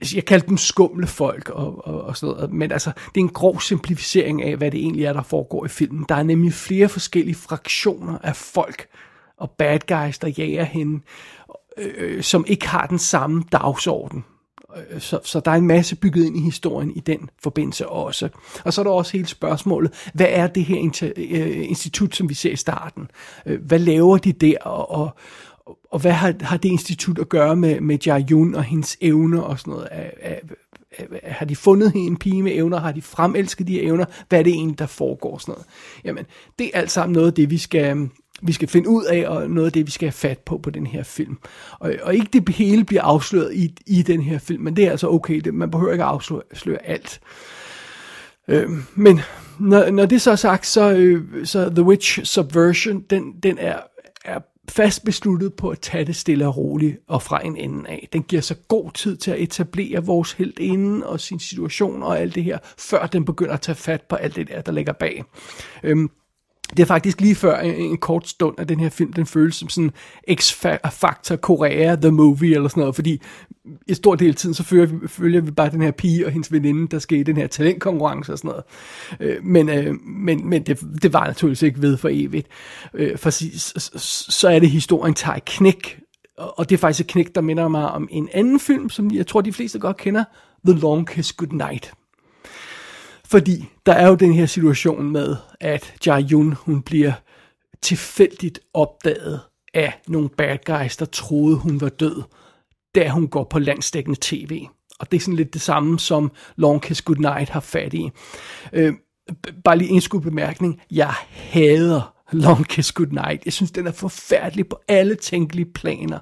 altså, 0.00 0.16
jeg 0.16 0.24
kaldte 0.24 0.48
dem 0.48 0.56
skumle 0.56 1.06
folk 1.06 1.48
og, 1.48 1.86
og, 1.86 2.02
og 2.02 2.16
sådan 2.16 2.34
noget, 2.34 2.52
men 2.52 2.72
altså, 2.72 2.90
det 3.14 3.20
er 3.20 3.24
en 3.24 3.28
grov 3.28 3.60
simplificering 3.60 4.42
af, 4.42 4.56
hvad 4.56 4.70
det 4.70 4.80
egentlig 4.80 5.04
er, 5.04 5.12
der 5.12 5.22
foregår 5.22 5.64
i 5.64 5.68
filmen. 5.68 6.06
Der 6.08 6.14
er 6.14 6.22
nemlig 6.22 6.52
flere 6.52 6.88
forskellige 6.88 7.34
fraktioner 7.34 8.18
af 8.22 8.36
folk 8.36 8.86
og 9.36 9.50
bad 9.50 9.78
guys, 9.88 10.18
der 10.18 10.28
jager 10.38 10.64
hende, 10.64 11.00
øh, 11.78 11.92
øh 11.96 12.22
som 12.22 12.44
ikke 12.48 12.68
har 12.68 12.86
den 12.86 12.98
samme 12.98 13.44
dagsorden. 13.52 14.24
Øh, 14.90 15.00
så, 15.00 15.18
så 15.24 15.40
der 15.40 15.50
er 15.50 15.54
en 15.54 15.66
masse 15.66 15.96
bygget 15.96 16.24
ind 16.24 16.36
i 16.36 16.40
historien 16.40 16.92
i 16.96 17.00
den 17.00 17.30
forbindelse 17.42 17.88
også. 17.88 18.28
Og 18.64 18.72
så 18.72 18.80
er 18.80 18.84
der 18.84 18.90
også 18.90 19.12
hele 19.12 19.26
spørgsmålet, 19.26 20.10
hvad 20.14 20.26
er 20.30 20.46
det 20.46 20.64
her 20.64 21.10
øh, 21.16 21.70
institut, 21.70 22.16
som 22.16 22.28
vi 22.28 22.34
ser 22.34 22.50
i 22.50 22.56
starten? 22.56 23.10
Øh, 23.46 23.60
hvad 23.62 23.78
laver 23.78 24.18
de 24.18 24.32
der, 24.32 24.58
og, 24.58 24.90
og, 24.90 25.16
og 25.90 26.00
hvad 26.00 26.12
har, 26.12 26.34
har 26.40 26.56
det 26.56 26.68
institut 26.68 27.18
at 27.18 27.28
gøre 27.28 27.56
med, 27.56 27.80
med 27.80 27.98
Jayun 28.06 28.54
og 28.54 28.64
hendes 28.64 28.96
evner 29.00 29.40
og 29.40 29.58
sådan 29.58 29.70
noget? 29.72 29.88
Er, 29.90 30.10
er, 30.20 30.38
har 31.24 31.46
de 31.46 31.56
fundet 31.56 31.92
en 31.94 32.16
pige 32.16 32.42
med 32.42 32.52
evner? 32.54 32.80
Har 32.80 32.92
de 32.92 33.02
fremelsket 33.02 33.66
de 33.66 33.72
her 33.72 33.82
evner? 33.82 34.04
Hvad 34.28 34.38
er 34.38 34.42
det 34.42 34.52
egentlig, 34.52 34.78
der 34.78 34.86
foregår? 34.86 35.38
Sådan 35.38 35.52
noget? 35.52 35.66
Jamen, 36.04 36.24
det 36.58 36.70
er 36.74 36.78
alt 36.78 36.90
sammen 36.90 37.12
noget 37.12 37.26
af 37.26 37.34
det, 37.34 37.50
vi 37.50 37.58
skal, 37.58 38.08
vi 38.42 38.52
skal 38.52 38.68
finde 38.68 38.88
ud 38.88 39.04
af, 39.04 39.28
og 39.28 39.50
noget 39.50 39.66
af 39.66 39.72
det, 39.72 39.86
vi 39.86 39.90
skal 39.90 40.06
have 40.06 40.12
fat 40.12 40.38
på 40.38 40.58
på 40.58 40.70
den 40.70 40.86
her 40.86 41.02
film. 41.02 41.38
Og, 41.78 41.94
og 42.02 42.14
ikke 42.14 42.28
det 42.32 42.54
hele 42.54 42.84
bliver 42.84 43.02
afsløret 43.02 43.54
i, 43.54 43.74
i 43.86 44.02
den 44.02 44.22
her 44.22 44.38
film, 44.38 44.62
men 44.62 44.76
det 44.76 44.86
er 44.86 44.90
altså 44.90 45.08
okay, 45.08 45.40
det, 45.40 45.54
man 45.54 45.70
behøver 45.70 45.92
ikke 45.92 46.04
at 46.04 46.10
afsløre 46.10 46.86
alt. 46.86 47.20
Øh, 48.48 48.70
men 48.94 49.20
når, 49.58 49.90
når 49.90 50.06
det 50.06 50.22
så 50.22 50.30
er 50.30 50.36
sagt, 50.36 50.66
så, 50.66 50.92
øh, 50.92 51.46
så 51.46 51.70
The 51.70 51.82
Witch 51.82 52.24
Subversion, 52.24 53.00
den, 53.10 53.32
den 53.42 53.58
er, 53.58 53.78
er 54.24 54.38
fast 54.68 55.04
besluttet 55.04 55.54
på 55.54 55.68
at 55.68 55.80
tage 55.80 56.04
det 56.04 56.16
stille 56.16 56.46
og 56.46 56.56
roligt 56.56 56.98
og 57.08 57.22
fra 57.22 57.46
en 57.46 57.56
ende 57.56 57.90
af. 57.90 58.08
Den 58.12 58.22
giver 58.22 58.42
så 58.42 58.54
god 58.68 58.90
tid 58.90 59.16
til 59.16 59.30
at 59.30 59.40
etablere 59.40 60.04
vores 60.04 60.32
helt 60.32 60.58
inden 60.58 61.02
og 61.02 61.20
sin 61.20 61.38
situation 61.38 62.02
og 62.02 62.20
alt 62.20 62.34
det 62.34 62.44
her, 62.44 62.58
før 62.78 63.06
den 63.06 63.24
begynder 63.24 63.54
at 63.54 63.60
tage 63.60 63.76
fat 63.76 64.02
på 64.02 64.16
alt 64.16 64.36
det 64.36 64.48
der, 64.48 64.60
der 64.60 64.72
ligger 64.72 64.92
bag. 64.92 65.24
Øhm, 65.82 66.10
det 66.76 66.82
er 66.82 66.86
faktisk 66.86 67.20
lige 67.20 67.34
før 67.34 67.60
en, 67.60 67.74
en 67.74 67.96
kort 67.96 68.28
stund, 68.28 68.54
at 68.58 68.68
den 68.68 68.80
her 68.80 68.90
film, 68.90 69.12
den 69.12 69.26
føles 69.26 69.54
som 69.54 69.68
sådan 69.68 69.90
X-Factor 70.30 71.36
Korea, 71.36 71.96
The 71.96 72.10
Movie 72.10 72.54
eller 72.54 72.68
sådan 72.68 72.80
noget, 72.80 72.94
fordi 72.94 73.20
i 73.86 73.94
stor 73.94 74.14
del 74.14 74.28
af 74.28 74.34
tiden, 74.34 74.54
så 74.54 74.62
følger 74.62 74.86
vi, 74.86 75.08
følger 75.08 75.40
vi 75.40 75.50
bare 75.50 75.70
den 75.70 75.82
her 75.82 75.90
pige 75.90 76.26
og 76.26 76.32
hendes 76.32 76.52
veninde, 76.52 76.88
der 76.88 76.98
skal 76.98 77.18
i 77.18 77.22
den 77.22 77.36
her 77.36 77.46
talentkonkurrence 77.46 78.32
og 78.32 78.38
sådan 78.38 78.48
noget. 78.48 78.64
Øh, 79.20 79.44
men 79.44 79.68
øh, 79.68 79.94
men, 80.06 80.48
men 80.48 80.62
det, 80.62 80.80
det 81.02 81.12
var 81.12 81.26
naturligvis 81.26 81.62
ikke 81.62 81.82
ved 81.82 81.96
for 81.96 82.08
evigt. 82.12 82.48
Øh, 82.94 83.18
for 83.18 83.30
så, 83.30 84.20
så 84.30 84.48
er 84.48 84.58
det, 84.58 84.70
historien 84.70 85.14
tager 85.14 85.36
et 85.36 85.44
knæk, 85.44 86.00
og 86.36 86.70
det 86.70 86.76
er 86.76 86.78
faktisk 86.78 87.00
et 87.00 87.06
knæk, 87.06 87.34
der 87.34 87.40
minder 87.40 87.68
mig 87.68 87.88
om 87.88 88.08
en 88.10 88.28
anden 88.32 88.60
film, 88.60 88.90
som 88.90 89.10
jeg 89.10 89.26
tror, 89.26 89.40
de 89.40 89.52
fleste 89.52 89.78
godt 89.78 89.96
kender, 89.96 90.24
The 90.66 90.80
Long 90.80 91.08
Kiss 91.08 91.32
Goodnight. 91.32 91.92
Fordi 93.32 93.68
der 93.86 93.92
er 93.92 94.08
jo 94.08 94.14
den 94.14 94.32
her 94.32 94.46
situation 94.46 95.12
med, 95.12 95.36
at 95.60 95.94
Jayun, 96.06 96.52
hun 96.52 96.82
bliver 96.82 97.12
tilfældigt 97.82 98.60
opdaget 98.74 99.40
af 99.74 100.00
nogle 100.08 100.28
bad 100.28 100.58
guys, 100.66 100.96
der 100.96 101.04
troede, 101.04 101.56
hun 101.56 101.80
var 101.80 101.88
død, 101.88 102.22
da 102.94 103.08
hun 103.08 103.28
går 103.28 103.44
på 103.44 103.58
landstækkende 103.58 104.18
tv. 104.22 104.66
Og 105.00 105.10
det 105.12 105.16
er 105.16 105.20
sådan 105.20 105.36
lidt 105.36 105.54
det 105.54 105.60
samme, 105.60 105.98
som 105.98 106.32
Long 106.56 106.82
Kiss 106.82 107.02
Goodnight 107.02 107.48
har 107.48 107.60
fat 107.60 107.94
i. 107.94 108.10
Øh, 108.72 108.94
bare 109.64 109.78
lige 109.78 109.90
en 109.90 110.00
skud 110.00 110.20
bemærkning. 110.20 110.80
Jeg 110.90 111.14
hader 111.30 112.14
Long 112.32 112.68
Kiss 112.68 112.92
Goodnight. 112.92 113.44
Jeg 113.44 113.52
synes, 113.52 113.70
den 113.70 113.86
er 113.86 113.92
forfærdelig 113.92 114.68
på 114.68 114.78
alle 114.88 115.14
tænkelige 115.14 115.72
planer. 115.74 116.18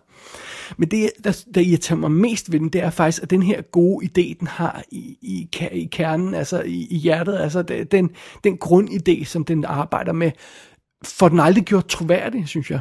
Men 0.77 0.89
det, 0.89 1.11
der, 1.25 1.45
der 1.55 1.61
irriterer 1.61 1.99
mig 1.99 2.11
mest 2.11 2.53
ved 2.53 2.61
den, 2.61 2.69
det 2.69 2.83
er 2.83 2.91
faktisk, 2.91 3.23
at 3.23 3.31
den 3.31 3.43
her 3.43 3.63
gode 3.63 4.07
idé, 4.07 4.39
den 4.41 4.47
har 4.47 4.83
i, 4.91 5.19
i, 5.21 5.49
i 5.73 5.89
kernen, 5.93 6.35
altså 6.35 6.63
i, 6.63 6.87
i 6.91 6.97
hjertet, 6.97 7.39
altså 7.39 7.63
den, 7.63 8.11
den 8.45 8.59
grundidé, 8.65 9.25
som 9.25 9.45
den 9.45 9.65
arbejder 9.65 10.13
med, 10.13 10.31
får 11.05 11.29
den 11.29 11.41
aldrig 11.41 11.65
gjort 11.65 11.87
troværdig, 11.87 12.49
synes 12.49 12.71
jeg. 12.71 12.81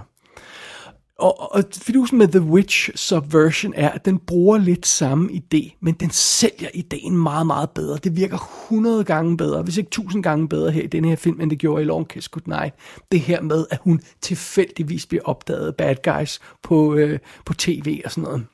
Og, 1.20 1.56
og 1.56 1.64
fidusen 1.74 2.18
med 2.18 2.28
The 2.28 2.42
Witch 2.42 2.90
Subversion 2.96 3.74
er, 3.76 3.90
at 3.90 4.06
den 4.06 4.20
bruger 4.20 4.58
lidt 4.58 4.88
samme 4.88 5.30
idé, 5.32 5.78
men 5.80 5.94
den 5.94 6.10
sælger 6.10 6.70
ideen 6.74 7.18
meget, 7.18 7.48
meget 7.48 7.70
bedre. 7.70 7.98
Det 7.98 8.16
virker 8.16 8.38
100 8.66 9.04
gange 9.04 9.38
bedre, 9.38 9.62
hvis 9.62 9.78
ikke 9.78 9.88
1000 9.88 10.24
gange 10.24 10.50
bedre 10.50 10.72
her 10.72 10.84
i 10.84 10.88
den 10.88 11.06
her 11.06 11.16
film, 11.16 11.42
end 11.42 11.50
det 11.50 11.60
gjorde 11.60 11.82
i 11.82 11.86
Long 11.86 12.08
Kiss 12.08 12.28
Goodnight. 12.28 12.76
Det 13.12 13.20
her 13.20 13.42
med, 13.42 13.66
at 13.72 13.80
hun 13.82 14.02
tilfældigvis 14.22 15.06
bliver 15.06 15.24
opdaget 15.26 15.76
bad 15.76 15.96
guys 16.04 16.40
på, 16.64 16.96
øh, 16.96 17.20
på 17.46 17.54
tv 17.54 18.02
og 18.06 18.12
sådan 18.12 18.24
noget. 18.24 18.46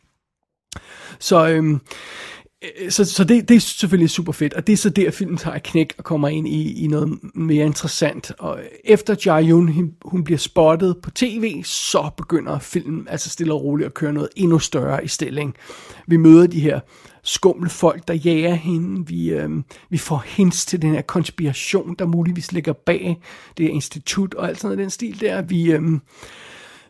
Så 1.20 1.48
øhm, 1.48 1.82
Øh, 2.82 2.92
så, 2.92 3.06
så 3.06 3.24
det, 3.24 3.50
det 3.50 3.56
er 3.56 3.60
selvfølgelig 3.60 4.10
super 4.10 4.32
fedt, 4.32 4.54
og 4.54 4.68
det 4.68 4.74
er 4.74 4.78
så 4.78 4.90
der, 4.90 5.12
filmen 5.12 5.38
tager 5.38 5.60
knæk 5.60 5.94
og 5.98 6.04
kommer 6.04 6.28
ind 6.28 6.48
i, 6.48 6.84
i 6.84 6.88
noget 6.88 7.20
mere 7.36 7.66
interessant. 7.66 8.32
Og 8.40 8.60
efter 8.84 9.16
Jayun, 9.26 9.68
hun, 9.68 9.92
hun 10.06 10.24
bliver 10.24 10.38
spottet 10.38 10.98
på 11.04 11.12
tv, 11.12 11.64
så 11.64 12.10
begynder 12.18 12.60
filmen 12.60 13.08
altså 13.10 13.30
stille 13.30 13.54
og 13.54 13.64
roligt 13.64 13.86
at 13.86 13.94
køre 13.94 14.14
noget 14.14 14.30
endnu 14.36 14.60
større 14.60 15.06
i 15.06 15.08
stilling. 15.08 15.56
Vi 16.08 16.18
møder 16.18 16.48
de 16.48 16.60
her 16.60 16.80
skumle 17.24 17.70
folk, 17.70 18.08
der 18.08 18.14
jager 18.14 18.54
hende. 18.54 19.08
Vi, 19.08 19.30
øh, 19.30 19.50
vi 19.90 19.98
får 19.98 20.24
hints 20.28 20.66
til 20.66 20.82
den 20.82 20.94
her 20.94 21.02
konspiration, 21.02 21.96
der 22.00 22.06
muligvis 22.06 22.52
ligger 22.52 22.74
bag 22.74 23.22
det 23.58 23.66
her 23.66 23.74
institut 23.74 24.34
og 24.34 24.48
alt 24.48 24.58
sådan 24.58 24.68
noget 24.68 24.84
den 24.84 24.90
stil 24.90 25.22
der. 25.22 25.42
Vi, 25.42 25.72
øh, 25.72 25.82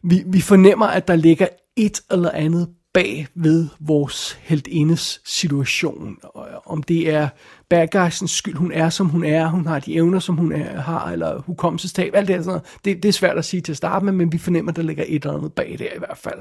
vi, 0.04 0.24
vi 0.28 0.42
fornemmer, 0.42 0.86
at 0.86 1.08
der 1.08 1.16
ligger 1.16 1.48
et 1.76 2.02
eller 2.12 2.32
andet 2.32 2.68
bag 2.96 3.28
ved 3.36 3.68
vores 3.80 4.40
heldindes 4.42 5.22
situation. 5.26 6.18
Øh, 6.38 6.44
om 6.66 6.84
det 6.84 7.10
er 7.10 7.30
bad 7.70 7.88
guysens 7.88 8.32
skyld, 8.32 8.56
hun 8.56 8.72
er 8.72 8.90
som 8.90 9.08
hun 9.08 9.24
er, 9.24 9.48
hun 9.48 9.68
har 9.68 9.80
de 9.80 9.96
evner 9.96 10.20
som 10.20 10.38
hun 10.38 10.52
er, 10.52 10.82
har, 10.82 11.12
eller 11.12 11.42
hukommelsestab, 11.42 12.16
alt 12.16 12.28
det, 12.28 12.36
sådan 12.36 12.48
noget. 12.48 12.64
Det, 12.86 13.04
det 13.04 13.10
er 13.10 13.14
svært 13.14 13.38
at 13.38 13.46
sige 13.46 13.62
til 13.62 13.74
at 13.74 13.78
starte 13.78 14.06
med, 14.06 14.14
men 14.14 14.32
vi 14.32 14.38
fornemmer, 14.38 14.72
at 14.72 14.76
der 14.76 14.82
ligger 14.82 15.04
et 15.08 15.24
eller 15.24 15.38
andet 15.38 15.54
bag 15.54 15.76
der 15.80 15.96
i 15.96 15.98
hvert 15.98 16.18
fald. 16.18 16.40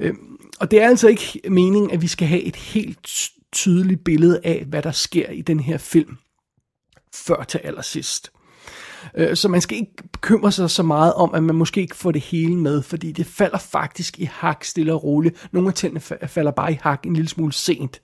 Øhm, 0.00 0.36
og 0.60 0.70
det 0.70 0.82
er 0.82 0.88
altså 0.88 1.08
ikke 1.08 1.40
meningen, 1.48 1.90
at 1.90 2.02
vi 2.02 2.06
skal 2.06 2.28
have 2.28 2.42
et 2.42 2.56
helt 2.56 3.30
tydeligt 3.52 4.04
billede 4.04 4.40
af, 4.44 4.64
hvad 4.68 4.82
der 4.82 4.92
sker 4.92 5.30
i 5.30 5.42
den 5.42 5.60
her 5.60 5.78
film, 5.78 6.16
før 7.14 7.44
til 7.44 7.60
allersidst. 7.64 8.33
Øh, 9.16 9.36
så 9.36 9.48
man 9.48 9.60
skal 9.60 9.78
ikke 9.78 9.92
bekymre 10.12 10.52
sig 10.52 10.70
så 10.70 10.82
meget 10.82 11.12
om, 11.12 11.34
at 11.34 11.42
man 11.42 11.56
måske 11.56 11.80
ikke 11.80 11.96
får 11.96 12.10
det 12.10 12.22
hele 12.22 12.56
med, 12.56 12.82
fordi 12.82 13.12
det 13.12 13.26
falder 13.26 13.58
faktisk 13.58 14.18
i 14.18 14.24
hak 14.32 14.64
stille 14.64 14.92
og 14.92 15.04
roligt. 15.04 15.48
Nogle 15.52 15.68
af 15.68 15.74
tændene 15.74 16.00
falder 16.26 16.50
bare 16.50 16.72
i 16.72 16.78
hak 16.82 17.06
en 17.06 17.14
lille 17.14 17.28
smule 17.28 17.52
sent. 17.52 18.00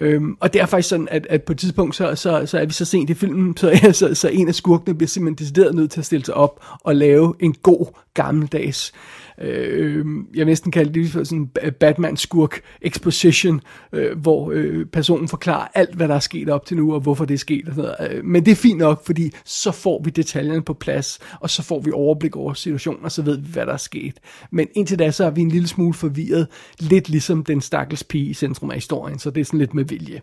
Øhm, 0.00 0.36
og 0.40 0.52
det 0.52 0.60
er 0.60 0.66
faktisk 0.66 0.88
sådan, 0.88 1.08
at, 1.10 1.26
at 1.30 1.42
på 1.42 1.52
et 1.52 1.58
tidspunkt, 1.58 1.96
så, 1.96 2.14
så, 2.14 2.46
så 2.46 2.58
er 2.58 2.66
vi 2.66 2.72
så 2.72 2.84
sent 2.84 3.10
i 3.10 3.14
filmen, 3.14 3.56
så, 3.56 3.90
så, 3.92 4.14
så 4.14 4.28
en 4.28 4.48
af 4.48 4.54
skurkene 4.54 4.94
bliver 4.94 5.08
simpelthen 5.08 5.38
decideret 5.38 5.74
nødt 5.74 5.90
til 5.90 6.00
at 6.00 6.06
stille 6.06 6.24
sig 6.24 6.34
op 6.34 6.64
og 6.84 6.96
lave 6.96 7.34
en 7.40 7.54
god 7.54 7.86
gammeldags 8.14 8.92
Øh, 9.40 9.96
øh, 9.96 10.06
jeg 10.34 10.44
næsten 10.44 10.72
kalde 10.72 11.00
det 11.00 11.10
for 11.10 11.24
sådan 11.24 11.50
Batman-skurk 11.80 12.60
exposition, 12.82 13.60
øh, 13.92 14.18
hvor 14.18 14.50
øh, 14.54 14.86
personen 14.86 15.28
forklarer 15.28 15.68
alt, 15.74 15.94
hvad 15.94 16.08
der 16.08 16.14
er 16.14 16.20
sket 16.20 16.48
op 16.48 16.66
til 16.66 16.76
nu, 16.76 16.94
og 16.94 17.00
hvorfor 17.00 17.24
det 17.24 17.34
er 17.34 17.38
sket. 17.38 17.68
Og 17.68 17.74
sådan 17.74 17.90
noget. 18.00 18.16
Øh, 18.16 18.24
men 18.24 18.44
det 18.44 18.52
er 18.52 18.56
fint 18.56 18.78
nok, 18.78 19.06
fordi 19.06 19.32
så 19.44 19.72
får 19.72 20.02
vi 20.04 20.10
detaljerne 20.10 20.62
på 20.62 20.74
plads, 20.74 21.18
og 21.40 21.50
så 21.50 21.62
får 21.62 21.80
vi 21.80 21.90
overblik 21.90 22.36
over 22.36 22.54
situationen, 22.54 23.04
og 23.04 23.12
så 23.12 23.22
ved 23.22 23.38
vi, 23.38 23.48
hvad 23.52 23.66
der 23.66 23.72
er 23.72 23.76
sket. 23.76 24.14
Men 24.50 24.68
indtil 24.74 24.98
da, 24.98 25.10
så 25.10 25.24
er 25.24 25.30
vi 25.30 25.40
en 25.40 25.50
lille 25.50 25.68
smule 25.68 25.94
forvirret, 25.94 26.46
lidt 26.80 27.08
ligesom 27.08 27.44
den 27.44 27.60
stakkels 27.60 28.04
pige 28.04 28.26
i 28.26 28.34
centrum 28.34 28.70
af 28.70 28.76
historien, 28.76 29.18
så 29.18 29.30
det 29.30 29.40
er 29.40 29.44
sådan 29.44 29.60
lidt 29.60 29.74
med 29.74 29.84
vilje. 29.84 30.20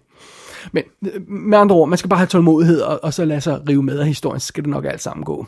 Men 0.71 0.83
øh, 1.05 1.29
med 1.29 1.57
andre 1.57 1.75
ord, 1.75 1.89
man 1.89 1.97
skal 1.97 2.09
bare 2.09 2.19
have 2.19 2.27
tålmodighed, 2.27 2.81
og, 2.81 2.99
og 3.03 3.13
så 3.13 3.25
lade 3.25 3.41
sig 3.41 3.69
rive 3.69 3.83
med 3.83 3.99
af 3.99 4.07
historien, 4.07 4.39
så 4.39 4.47
skal 4.47 4.63
det 4.63 4.69
nok 4.69 4.85
alt 4.85 5.01
sammen 5.01 5.23
gå. 5.23 5.47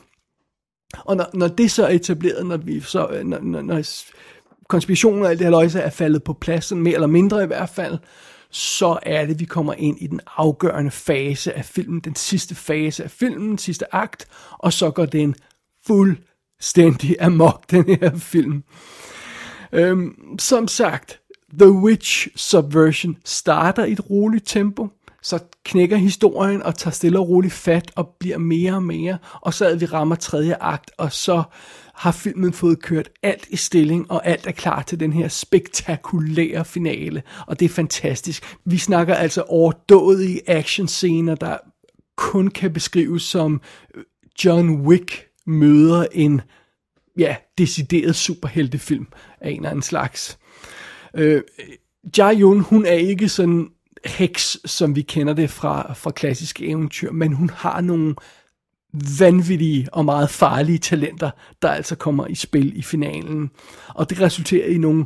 Og 0.98 1.16
når, 1.16 1.30
når 1.34 1.48
det 1.48 1.72
så 1.72 1.86
er 1.86 1.90
etableret, 1.90 2.46
når 2.46 2.58
vi 2.58 2.80
så, 2.80 3.08
øh, 3.08 3.26
når, 3.26 3.40
når, 3.40 3.62
når 3.62 3.84
konspirationen 4.68 5.24
og 5.24 5.30
alt 5.30 5.40
det 5.40 5.46
her 5.46 5.52
løjse 5.52 5.80
er 5.80 5.90
faldet 5.90 6.24
på 6.24 6.34
plads, 6.34 6.72
mere 6.72 6.94
eller 6.94 7.08
mindre 7.08 7.44
i 7.44 7.48
hvert 7.48 7.70
fald, 7.70 7.98
så 8.52 9.00
er 9.04 9.26
det, 9.26 9.40
vi 9.40 9.46
kommer 9.46 9.74
ind 9.74 9.98
i 10.02 10.08
den 10.08 10.20
afgørende 10.38 10.92
fase 10.92 11.54
af 11.54 11.66
filmen, 11.66 12.00
den 12.00 12.16
sidste 12.16 12.56
fase 12.56 13.04
af 13.04 13.12
filmen, 13.12 13.50
den 13.50 13.58
sidste 13.58 13.96
akt, 13.96 14.28
og 14.52 14.74
så 14.74 14.92
går 14.92 15.06
den 15.06 15.36
fuldstændig 15.88 17.16
amok, 17.20 17.72
den 17.72 17.86
her 17.86 18.18
film. 18.18 18.64
Øhm, 19.72 20.40
som 20.40 20.68
sagt, 20.68 21.20
The 21.60 21.72
Witch 21.72 22.28
Subversion 22.36 23.18
starter 23.26 23.86
i 23.86 23.92
et 23.92 24.10
roligt 24.10 24.48
tempo, 24.48 24.88
så 25.24 25.40
knækker 25.66 25.98
historien 25.98 26.64
og 26.64 26.76
tager 26.76 26.94
stille 26.94 27.20
og 27.20 27.30
roligt 27.30 27.54
fat 27.54 27.92
og 27.96 28.16
bliver 28.20 28.38
mere 28.38 28.74
og 28.74 28.84
mere, 28.84 29.18
og 29.42 29.54
så 29.54 29.66
er 29.66 29.76
vi 29.76 29.86
rammer 29.86 30.16
tredje 30.16 30.56
akt, 30.62 30.92
og 30.98 31.12
så 31.12 31.44
har 31.94 32.12
filmen 32.12 32.54
fået 32.54 32.82
kørt 32.82 33.10
alt 33.24 33.48
i 33.50 33.56
stilling, 33.56 34.12
og 34.12 34.28
alt 34.28 34.48
er 34.48 34.52
klar 34.52 34.82
til 34.82 35.00
den 35.00 35.14
her 35.14 35.28
spektakulære 35.28 36.66
finale, 36.66 37.24
og 37.48 37.60
det 37.60 37.66
er 37.66 37.70
fantastisk. 37.70 38.58
Vi 38.66 38.78
snakker 38.78 39.16
altså 39.16 39.42
overdådige 39.42 40.50
actionscener, 40.50 41.36
der 41.36 41.58
kun 42.18 42.48
kan 42.48 42.74
beskrives 42.74 43.24
som 43.24 43.62
øh, 43.96 44.04
John 44.46 44.82
Wick 44.88 45.26
møder 45.46 46.06
en 46.12 46.42
ja, 47.18 47.36
decideret 47.58 48.16
superheltefilm 48.16 49.08
af 49.42 49.50
en 49.50 49.56
eller 49.56 49.70
anden 49.70 49.84
slags. 49.84 50.40
Øh, 51.16 51.42
Jia 52.18 52.40
Yun, 52.40 52.60
hun 52.60 52.86
er 52.86 52.94
ikke 52.94 53.30
sådan 53.30 53.70
heks, 54.06 54.58
som 54.66 54.96
vi 54.96 55.02
kender 55.02 55.34
det 55.34 55.50
fra, 55.50 55.94
fra 55.94 56.12
klassiske 56.12 56.68
eventyr, 56.68 57.12
men 57.12 57.34
hun 57.34 57.50
har 57.50 57.82
nogle 57.82 58.16
vanvittige 59.20 59.88
og 59.94 60.06
meget 60.06 60.30
farlige 60.30 60.78
talenter, 60.78 61.32
der 61.62 61.70
altså 61.70 61.96
kommer 61.96 62.28
i 62.28 62.36
spil 62.36 62.78
i 62.78 62.82
finalen. 62.82 63.50
Og 63.88 64.10
det 64.10 64.22
resulterer 64.22 64.68
i 64.68 64.78
nogle 64.78 65.06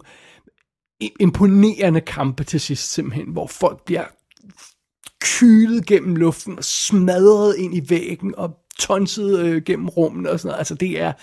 imponerende 1.19 2.01
kampe 2.01 2.43
til 2.43 2.59
sidst 2.59 2.93
simpelthen, 2.93 3.31
hvor 3.31 3.47
folk 3.47 3.85
bliver 3.85 4.05
kylet 5.21 5.85
gennem 5.85 6.15
luften 6.15 6.57
og 6.57 6.63
smadret 6.63 7.55
ind 7.57 7.75
i 7.75 7.89
væggen 7.89 8.35
og 8.37 8.55
tonset 8.79 9.39
øh, 9.39 9.61
gennem 9.61 9.89
rummen 9.89 10.27
og 10.27 10.39
sådan 10.39 10.49
noget. 10.49 10.59
Altså 10.59 10.75
det 10.75 11.01
er, 11.01 11.13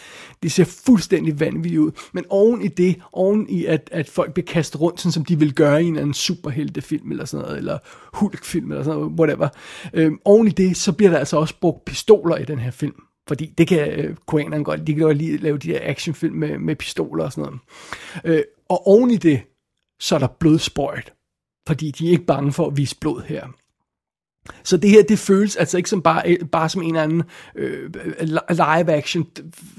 det 0.43 0.53
ser 0.53 0.65
fuldstændig 0.65 1.41
vanvittigt 1.41 1.81
ud. 1.81 1.91
Men 2.13 2.25
oven 2.29 2.63
i 2.63 2.69
det, 2.69 2.97
oven 3.13 3.49
i 3.49 3.65
at, 3.65 3.89
at 3.93 4.09
folk 4.09 4.33
bliver 4.35 4.47
kastet 4.47 4.81
rundt, 4.81 5.01
sådan 5.01 5.13
som 5.13 5.25
de 5.25 5.39
vil 5.39 5.55
gøre 5.55 5.85
i 5.85 5.87
en 5.87 5.97
anden 5.97 6.15
superheltefilm 6.15 7.11
eller 7.11 7.25
sådan 7.25 7.45
noget, 7.45 7.59
eller 7.59 7.79
hulkfilm 8.13 8.71
eller 8.71 8.85
sådan 8.85 9.01
noget, 9.01 9.21
whatever. 9.21 9.49
Øh, 9.93 10.13
oven 10.25 10.47
i 10.47 10.51
det, 10.51 10.77
så 10.77 10.93
bliver 10.93 11.11
der 11.11 11.19
altså 11.19 11.37
også 11.37 11.55
brugt 11.61 11.85
pistoler 11.85 12.37
i 12.37 12.45
den 12.45 12.59
her 12.59 12.71
film. 12.71 13.03
Fordi 13.29 13.55
det 13.59 13.69
kan 13.69 13.91
øh, 13.91 14.17
koreanerne 14.27 14.65
godt, 14.65 14.87
de 14.87 14.95
kan 14.95 15.03
godt 15.03 15.17
lige 15.17 15.37
lave 15.37 15.59
de 15.59 15.69
der 15.69 15.79
actionfilm 15.83 16.35
med, 16.35 16.59
med 16.59 16.77
pistoler 16.77 17.25
og 17.25 17.33
sådan 17.33 17.45
noget. 17.45 18.39
Øh, 18.39 18.43
og 18.69 18.87
oven 18.87 19.11
i 19.11 19.17
det, 19.17 19.41
så 20.01 20.15
er 20.15 20.19
der 20.19 20.27
blodsprøjt. 20.27 21.13
Fordi 21.67 21.91
de 21.91 22.07
er 22.07 22.11
ikke 22.11 22.25
bange 22.25 22.53
for 22.53 22.67
at 22.67 22.77
vise 22.77 22.97
blod 23.01 23.23
her. 23.23 23.47
Så 24.65 24.77
det 24.77 24.91
her, 24.91 25.03
det 25.03 25.19
føles 25.19 25.57
altså 25.57 25.77
ikke 25.77 25.91
som 25.91 26.03
bare, 26.03 26.37
bare 26.53 26.69
som 26.69 26.83
en 26.83 26.89
eller 26.89 27.03
anden 27.03 27.23
øh, 27.57 27.91
live-action 28.51 29.27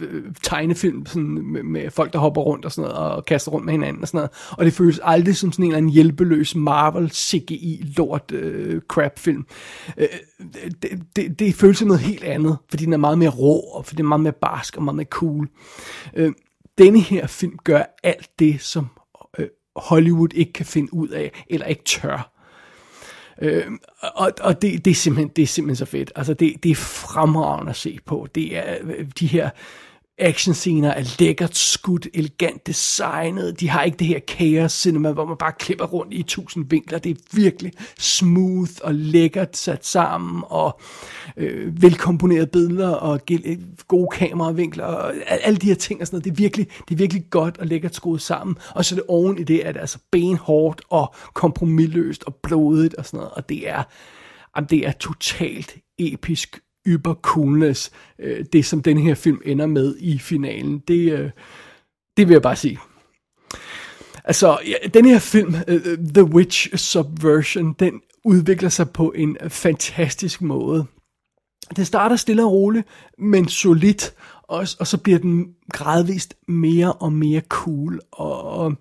øh, 0.01 0.23
tegnefilm 0.43 1.05
sådan 1.05 1.23
med, 1.23 1.63
med 1.63 1.91
folk, 1.91 2.13
der 2.13 2.19
hopper 2.19 2.41
rundt 2.41 2.65
og 2.65 2.71
sådan 2.71 2.89
noget, 2.89 3.11
og 3.11 3.25
kaster 3.25 3.51
rundt 3.51 3.65
med 3.65 3.73
hinanden 3.73 4.01
og 4.01 4.07
sådan 4.07 4.17
noget. 4.17 4.31
Og 4.51 4.65
det 4.65 4.73
føles 4.73 4.99
aldrig 5.03 5.35
som 5.35 5.51
sådan 5.51 5.65
en 5.65 5.71
eller 5.71 5.77
anden 5.77 5.91
hjælpeløs 5.91 6.55
Marvel 6.55 7.09
CGI 7.09 7.93
lort 7.97 8.31
øh, 8.31 8.81
crap 8.87 9.19
film. 9.19 9.45
Øh, 9.97 10.07
det, 10.81 11.01
det, 11.15 11.39
det 11.39 11.55
føles 11.55 11.77
som 11.77 11.87
noget 11.87 12.01
helt 12.01 12.23
andet, 12.23 12.57
fordi 12.69 12.85
den 12.85 12.93
er 12.93 12.97
meget 12.97 13.17
mere 13.17 13.29
rå, 13.29 13.59
og 13.59 13.85
fordi 13.85 13.97
den 13.97 14.05
er 14.05 14.09
meget 14.09 14.21
mere 14.21 14.33
barsk 14.41 14.77
og 14.77 14.83
meget 14.83 14.95
mere 14.95 15.07
cool. 15.09 15.49
Øh, 16.13 16.31
denne 16.77 16.99
her 16.99 17.27
film 17.27 17.57
gør 17.63 17.83
alt 18.03 18.29
det, 18.39 18.61
som 18.61 18.87
øh, 19.37 19.47
Hollywood 19.75 20.33
ikke 20.33 20.53
kan 20.53 20.65
finde 20.65 20.93
ud 20.93 21.07
af, 21.07 21.43
eller 21.49 21.65
ikke 21.65 21.83
tør. 21.83 22.31
Øh, 23.41 23.63
og 24.01 24.31
og 24.41 24.61
det, 24.61 24.85
det, 24.85 24.91
er 24.91 24.95
simpelthen, 24.95 25.31
det 25.35 25.41
er 25.41 25.47
simpelthen 25.47 25.75
så 25.75 25.85
fedt. 25.85 26.11
Altså, 26.15 26.33
det, 26.33 26.63
det 26.63 26.71
er 26.71 26.75
fremragende 26.75 27.69
at 27.69 27.75
se 27.75 27.99
på. 28.05 28.27
Det 28.35 28.57
er 28.57 28.77
øh, 28.83 29.05
de 29.19 29.27
her 29.27 29.49
actionscener 30.21 30.89
er 30.89 31.15
lækkert 31.19 31.57
skudt, 31.57 32.07
elegant 32.13 32.67
designet. 32.67 33.59
De 33.59 33.69
har 33.69 33.83
ikke 33.83 33.97
det 33.97 34.07
her 34.07 34.19
chaos 34.29 34.71
cinema, 34.71 35.11
hvor 35.11 35.25
man 35.25 35.37
bare 35.37 35.53
klipper 35.59 35.85
rundt 35.85 36.13
i 36.13 36.23
tusind 36.23 36.65
vinkler. 36.69 36.99
Det 36.99 37.09
er 37.09 37.21
virkelig 37.31 37.71
smooth 37.99 38.71
og 38.83 38.93
lækkert 38.93 39.57
sat 39.57 39.85
sammen, 39.85 40.43
og 40.45 40.79
øh, 41.37 41.81
velkomponerede 41.81 42.47
billeder, 42.47 42.89
og 42.89 43.19
øh, 43.31 43.57
gode 43.87 44.07
kameravinkler, 44.17 44.85
og 44.85 45.13
alle 45.27 45.57
de 45.57 45.67
her 45.67 45.75
ting 45.75 46.01
og 46.01 46.07
sådan 46.07 46.15
noget. 46.15 46.25
Det 46.25 46.31
er 46.31 46.35
virkelig, 46.35 46.67
det 46.87 46.93
er 46.93 46.97
virkelig 46.97 47.23
godt 47.29 47.57
og 47.57 47.67
lækkert 47.67 47.95
skruet 47.95 48.21
sammen. 48.21 48.57
Og 48.75 48.85
så 48.85 48.95
er 48.95 48.97
det 48.97 49.05
oven 49.07 49.37
i 49.37 49.43
det, 49.43 49.59
at 49.59 49.73
det 49.73 49.79
er 49.79 49.81
altså 49.81 49.99
benhårdt 50.11 50.81
og 50.89 51.15
kompromilløst 51.33 52.23
og 52.23 52.35
blodigt 52.35 52.93
og 52.93 53.05
sådan 53.05 53.17
noget. 53.17 53.31
Og 53.33 53.49
det 53.49 53.69
er, 53.69 53.83
jamen, 54.55 54.67
det 54.69 54.87
er 54.87 54.91
totalt 54.91 55.75
episk 55.99 56.59
yber 56.87 57.13
coolness, 57.13 57.91
øh, 58.19 58.45
det 58.53 58.65
som 58.65 58.81
den 58.81 58.97
her 58.97 59.15
film 59.15 59.41
ender 59.45 59.65
med 59.65 59.95
i 59.99 60.19
finalen. 60.19 60.79
Det, 60.87 61.11
øh, 61.11 61.29
det 62.17 62.27
vil 62.27 62.33
jeg 62.33 62.41
bare 62.41 62.55
sige. 62.55 62.79
Altså, 64.23 64.59
ja, 64.67 64.87
den 64.87 65.05
her 65.05 65.19
film, 65.19 65.55
øh, 65.67 65.81
øh, 65.85 65.97
The 65.97 66.23
Witch 66.23 66.77
Subversion, 66.77 67.73
den 67.79 68.01
udvikler 68.25 68.69
sig 68.69 68.89
på 68.89 69.13
en 69.15 69.37
fantastisk 69.47 70.41
måde. 70.41 70.85
Det 71.75 71.87
starter 71.87 72.15
stille 72.15 72.45
og 72.45 72.51
roligt, 72.51 72.87
men 73.17 73.47
solidt, 73.47 74.13
og, 74.43 74.67
og 74.79 74.87
så 74.87 74.97
bliver 74.97 75.19
den 75.19 75.47
gradvist 75.73 76.33
mere 76.47 76.93
og 76.93 77.13
mere 77.13 77.41
cool. 77.49 77.99
Og, 78.11 78.43
og 78.43 78.75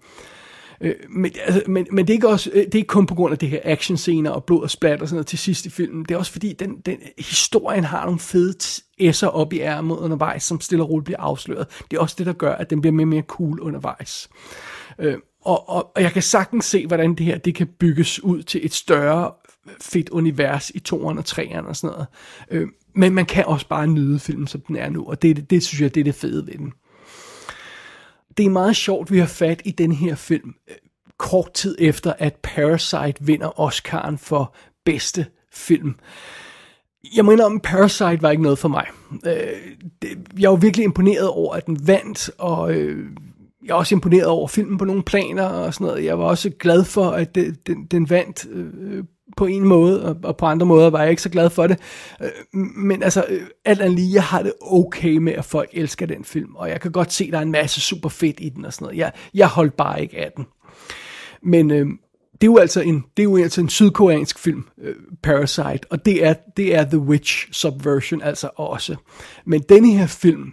Øh, 0.80 0.94
men, 1.08 1.32
altså, 1.44 1.62
men, 1.66 1.86
men 1.92 2.06
det 2.06 2.12
er 2.12 2.14
ikke 2.14 2.28
også, 2.28 2.50
øh, 2.52 2.64
det 2.64 2.74
er 2.74 2.78
ikke 2.78 2.86
kun 2.86 3.06
på 3.06 3.14
grund 3.14 3.32
af 3.32 3.38
det 3.38 3.48
her 3.48 3.60
actionscener 3.64 4.30
og 4.30 4.44
blod 4.44 4.62
og 4.62 4.70
splat 4.70 5.02
og 5.02 5.08
sådan 5.08 5.16
noget 5.16 5.26
til 5.26 5.38
sidst 5.38 5.66
i 5.66 5.70
filmen. 5.70 6.04
Det 6.04 6.14
er 6.14 6.18
også 6.18 6.32
fordi, 6.32 6.52
den, 6.52 6.80
den 6.86 6.96
historien 7.18 7.84
har 7.84 8.04
nogle 8.04 8.20
fede 8.20 8.54
s'er 9.02 9.26
op 9.26 9.52
i 9.52 9.60
ærmet 9.60 9.96
undervejs, 9.96 10.42
som 10.42 10.60
stille 10.60 10.84
og 10.84 10.90
roligt 10.90 11.04
bliver 11.04 11.20
afsløret. 11.20 11.66
Det 11.90 11.96
er 11.96 12.00
også 12.00 12.14
det, 12.18 12.26
der 12.26 12.32
gør, 12.32 12.54
at 12.54 12.70
den 12.70 12.80
bliver 12.80 12.92
mere 12.92 13.04
og 13.04 13.08
mere 13.08 13.22
cool 13.22 13.60
undervejs. 13.60 14.28
Øh, 14.98 15.18
og, 15.44 15.68
og, 15.68 15.92
og 15.96 16.02
jeg 16.02 16.12
kan 16.12 16.22
sagtens 16.22 16.64
se, 16.64 16.86
hvordan 16.86 17.14
det 17.14 17.26
her 17.26 17.38
det 17.38 17.54
kan 17.54 17.66
bygges 17.66 18.24
ud 18.24 18.42
til 18.42 18.64
et 18.64 18.72
større 18.72 19.32
fedt 19.80 20.08
univers 20.08 20.70
i 20.70 20.78
toeren 20.78 21.18
og 21.18 21.24
treeren 21.24 21.66
og 21.66 21.76
sådan 21.76 21.94
noget. 21.94 22.06
Øh, 22.50 22.68
men 22.94 23.14
man 23.14 23.26
kan 23.26 23.44
også 23.46 23.68
bare 23.68 23.86
nyde 23.86 24.18
filmen, 24.18 24.46
som 24.46 24.60
den 24.60 24.76
er 24.76 24.90
nu, 24.90 25.04
og 25.08 25.22
det, 25.22 25.36
det, 25.36 25.50
det 25.50 25.62
synes 25.62 25.80
jeg, 25.80 25.94
det 25.94 26.00
er 26.00 26.04
det 26.04 26.14
fede 26.14 26.46
ved 26.46 26.54
den 26.54 26.72
det 28.40 28.46
er 28.46 28.50
meget 28.50 28.76
sjovt, 28.76 29.10
vi 29.10 29.18
har 29.18 29.26
fat 29.26 29.62
i 29.64 29.70
den 29.70 29.92
her 29.92 30.14
film 30.14 30.54
øh, 30.68 30.74
kort 31.18 31.52
tid 31.52 31.76
efter, 31.78 32.12
at 32.18 32.36
Parasite 32.42 33.14
vinder 33.20 33.60
Oscar'en 33.60 34.16
for 34.16 34.54
bedste 34.84 35.26
film. 35.52 35.94
Jeg 37.16 37.24
mener 37.24 37.44
om 37.44 37.60
Parasite 37.60 38.22
var 38.22 38.30
ikke 38.30 38.42
noget 38.42 38.58
for 38.58 38.68
mig. 38.68 38.86
Øh, 39.26 39.92
jeg 40.38 40.50
var 40.50 40.56
virkelig 40.56 40.84
imponeret 40.84 41.28
over, 41.28 41.54
at 41.54 41.66
den 41.66 41.86
vandt, 41.86 42.30
og 42.38 42.74
øh, 42.74 43.10
jeg 43.70 43.76
er 43.76 43.78
også 43.78 43.94
imponeret 43.94 44.26
over 44.26 44.48
filmen 44.48 44.78
på 44.78 44.84
nogle 44.84 45.02
planer 45.02 45.44
og 45.44 45.74
sådan 45.74 45.86
noget. 45.86 46.04
Jeg 46.04 46.18
var 46.18 46.24
også 46.24 46.50
glad 46.50 46.84
for, 46.84 47.10
at 47.10 47.34
den, 47.34 47.84
den 47.90 48.10
vandt 48.10 48.46
øh, 48.50 49.04
på 49.36 49.46
en 49.46 49.64
måde, 49.64 50.04
og, 50.04 50.16
og 50.22 50.36
på 50.36 50.46
andre 50.46 50.66
måder 50.66 50.90
var 50.90 51.00
jeg 51.00 51.10
ikke 51.10 51.22
så 51.22 51.28
glad 51.28 51.50
for 51.50 51.66
det. 51.66 51.78
Øh, 52.22 52.60
men 52.76 53.02
altså, 53.02 53.24
øh, 53.28 53.42
alt 53.64 53.80
andet 53.80 53.98
lige, 53.98 54.14
jeg 54.14 54.22
har 54.22 54.42
det 54.42 54.52
okay 54.60 55.16
med, 55.16 55.32
at 55.32 55.44
folk 55.44 55.70
elsker 55.72 56.06
den 56.06 56.24
film, 56.24 56.54
og 56.54 56.68
jeg 56.68 56.80
kan 56.80 56.92
godt 56.92 57.12
se, 57.12 57.24
at 57.24 57.32
der 57.32 57.38
er 57.38 57.42
en 57.42 57.52
masse 57.52 57.80
super 57.80 58.08
fedt 58.08 58.36
i 58.40 58.48
den 58.48 58.64
og 58.64 58.72
sådan 58.72 58.84
noget. 58.84 58.98
Jeg, 58.98 59.12
jeg 59.34 59.48
holdt 59.48 59.76
bare 59.76 60.02
ikke 60.02 60.18
af 60.18 60.32
den. 60.36 60.46
Men 61.42 61.70
øh, 61.70 61.86
det 62.32 62.42
er 62.46 62.52
jo 62.52 62.56
altså 62.56 62.80
en, 62.80 63.04
det 63.16 63.22
er 63.22 63.24
jo 63.24 63.36
altså 63.36 63.60
en 63.60 63.68
sydkoreansk 63.68 64.38
film, 64.38 64.64
øh, 64.82 64.94
Parasite, 65.22 65.80
og 65.90 66.04
det 66.04 66.24
er, 66.24 66.34
det 66.56 66.74
er 66.74 66.84
The 66.84 66.98
Witch 66.98 67.52
Subversion 67.52 68.22
altså 68.22 68.50
også. 68.56 68.96
Men 69.46 69.62
denne 69.68 69.92
her 69.92 70.06
film, 70.06 70.52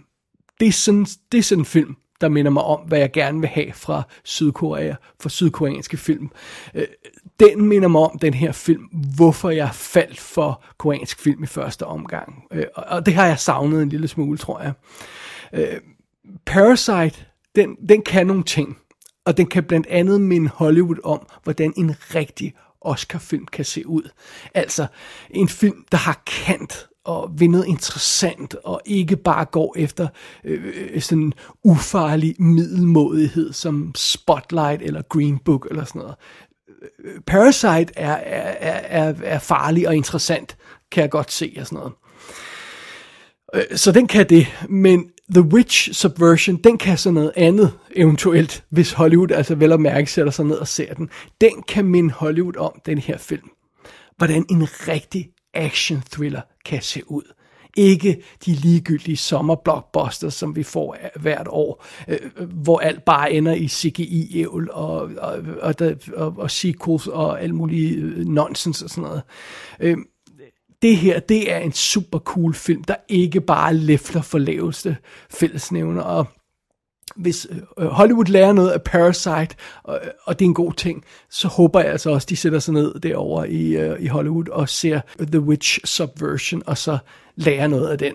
det 0.60 0.68
er 0.68 0.72
sådan, 0.72 1.06
det 1.32 1.38
er 1.38 1.42
sådan 1.42 1.62
en 1.62 1.66
film, 1.66 1.96
der 2.20 2.28
minder 2.28 2.50
mig 2.50 2.62
om, 2.62 2.80
hvad 2.80 2.98
jeg 2.98 3.12
gerne 3.12 3.40
vil 3.40 3.48
have 3.48 3.72
fra 3.72 4.02
Sydkorea, 4.24 4.94
fra 5.20 5.28
sydkoreanske 5.28 5.96
film. 5.96 6.30
Øh, 6.74 6.86
den 7.40 7.64
minder 7.66 7.88
mig 7.88 8.00
om 8.00 8.18
den 8.18 8.34
her 8.34 8.52
film, 8.52 8.82
hvorfor 9.16 9.50
jeg 9.50 9.70
faldt 9.72 10.20
for 10.20 10.64
koreansk 10.78 11.20
film 11.20 11.42
i 11.42 11.46
første 11.46 11.86
omgang. 11.86 12.44
Øh, 12.50 12.64
og 12.74 13.06
det 13.06 13.14
har 13.14 13.26
jeg 13.26 13.38
savnet 13.38 13.82
en 13.82 13.88
lille 13.88 14.08
smule, 14.08 14.38
tror 14.38 14.60
jeg. 14.60 14.72
Øh, 15.52 15.80
Parasite 16.46 17.24
den, 17.54 17.76
den 17.88 18.02
kan 18.02 18.26
nogle 18.26 18.44
ting. 18.44 18.78
Og 19.24 19.36
den 19.36 19.46
kan 19.46 19.64
blandt 19.64 19.86
andet 19.86 20.20
minde 20.20 20.48
Hollywood 20.48 20.96
om, 21.04 21.26
hvordan 21.44 21.72
en 21.76 21.94
rigtig 22.14 22.54
Oscar-film 22.80 23.46
kan 23.46 23.64
se 23.64 23.86
ud. 23.86 24.10
Altså 24.54 24.86
en 25.30 25.48
film, 25.48 25.84
der 25.92 25.98
har 25.98 26.22
kant 26.26 26.87
og 27.04 27.30
ved 27.38 27.48
noget 27.48 27.66
interessant, 27.66 28.54
og 28.54 28.80
ikke 28.86 29.16
bare 29.16 29.44
går 29.44 29.74
efter 29.78 30.08
øh, 30.44 30.74
øh 30.92 31.00
sådan 31.00 31.32
ufarlig 31.64 32.34
middelmådighed 32.38 33.52
som 33.52 33.92
Spotlight 33.96 34.82
eller 34.82 35.02
Green 35.02 35.38
Book 35.38 35.66
eller 35.70 35.84
sådan 35.84 36.00
noget. 36.02 36.16
Øh, 37.04 37.20
Parasite 37.26 37.92
er, 37.96 38.12
er, 38.12 38.80
er, 39.08 39.14
er 39.22 39.38
farlig 39.38 39.88
og 39.88 39.96
interessant, 39.96 40.56
kan 40.92 41.02
jeg 41.02 41.10
godt 41.10 41.32
se 41.32 41.56
og 41.60 41.66
sådan 41.66 41.76
noget. 41.76 41.92
Øh, 43.54 43.78
så 43.78 43.92
den 43.92 44.06
kan 44.06 44.28
det, 44.28 44.46
men 44.68 45.10
The 45.34 45.42
Witch 45.42 45.92
Subversion, 45.92 46.56
den 46.56 46.78
kan 46.78 46.98
sådan 46.98 47.14
noget 47.14 47.32
andet, 47.36 47.72
eventuelt, 47.96 48.64
hvis 48.70 48.92
Hollywood 48.92 49.30
altså 49.30 49.54
vel 49.54 49.72
og 49.72 49.80
mærke 49.80 50.12
sætter 50.12 50.32
sig 50.32 50.44
ned 50.44 50.56
og 50.56 50.68
ser 50.68 50.94
den. 50.94 51.10
Den 51.40 51.62
kan 51.68 51.84
minde 51.84 52.10
Hollywood 52.10 52.56
om, 52.56 52.80
den 52.86 52.98
her 52.98 53.18
film. 53.18 53.50
Hvordan 54.16 54.46
en 54.50 54.62
rigtig 54.88 55.30
action 55.58 56.02
thriller 56.12 56.40
kan 56.64 56.82
se 56.82 57.10
ud. 57.10 57.22
Ikke 57.76 58.22
de 58.46 58.52
ligegyldige 58.52 59.16
sommerblockbusters, 59.16 60.34
som 60.34 60.56
vi 60.56 60.62
får 60.62 60.96
øh, 61.02 61.22
hvert 61.22 61.46
år, 61.50 61.84
øh, 62.08 62.18
øh, 62.36 62.48
hvor 62.48 62.78
alt 62.78 63.04
bare 63.04 63.32
ender 63.32 63.54
i 63.54 63.68
CGI-ævl 63.68 64.70
og, 64.70 65.10
og, 65.18 65.38
og, 65.62 65.74
og, 66.16 66.34
og 66.38 66.50
sequels 66.50 67.06
og 67.06 67.42
alt 67.42 67.54
muligt 67.54 67.98
øh, 67.98 68.24
nonsens 68.24 68.82
og 68.82 68.90
sådan 68.90 69.02
noget. 69.02 69.22
Øh, 69.80 69.96
det 70.82 70.96
her, 70.96 71.20
det 71.20 71.52
er 71.52 71.58
en 71.58 71.72
super 71.72 72.18
cool 72.18 72.54
film, 72.54 72.84
der 72.84 72.96
ikke 73.08 73.40
bare 73.40 73.74
læfler 73.74 74.22
for 74.22 74.38
laveste 74.38 74.96
fællesnævner, 75.30 76.02
og 76.02 76.26
hvis 77.16 77.46
øh, 77.50 77.58
øh, 77.78 77.86
Hollywood 77.86 78.24
lærer 78.24 78.52
noget 78.52 78.70
af 78.70 78.82
Parasite, 78.82 79.56
og, 79.82 80.00
og 80.24 80.38
det 80.38 80.44
er 80.44 80.48
en 80.48 80.54
god 80.54 80.72
ting, 80.72 81.04
så 81.30 81.48
håber 81.48 81.80
jeg 81.80 81.90
altså 81.90 82.10
også, 82.10 82.26
de 82.30 82.36
sætter 82.36 82.58
sig 82.58 82.74
ned 82.74 83.00
derover 83.00 83.44
i, 83.44 83.76
øh, 83.76 84.02
i 84.02 84.06
Hollywood 84.06 84.48
og 84.48 84.68
ser 84.68 85.00
The 85.20 85.40
Witch 85.40 85.78
Subversion, 85.84 86.62
og 86.66 86.78
så 86.78 86.98
lærer 87.36 87.66
noget 87.66 87.88
af 87.88 87.98
den. 87.98 88.12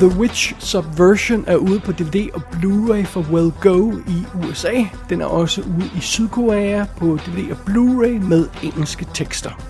The 0.00 0.18
Witch 0.18 0.54
Subversion 0.58 1.44
er 1.46 1.56
ude 1.56 1.80
på 1.80 1.92
DVD 1.92 2.28
og 2.34 2.42
Blu-ray 2.52 3.04
for 3.04 3.20
Well 3.32 3.52
Go 3.60 3.92
i 3.92 4.48
USA. 4.48 4.84
Den 5.08 5.20
er 5.20 5.26
også 5.26 5.60
ude 5.60 5.90
i 5.96 6.00
Sydkorea 6.00 6.84
på 6.98 7.18
DVD 7.26 7.50
og 7.50 7.56
Blu-ray 7.66 8.26
med 8.28 8.48
engelske 8.62 9.06
tekster. 9.14 9.69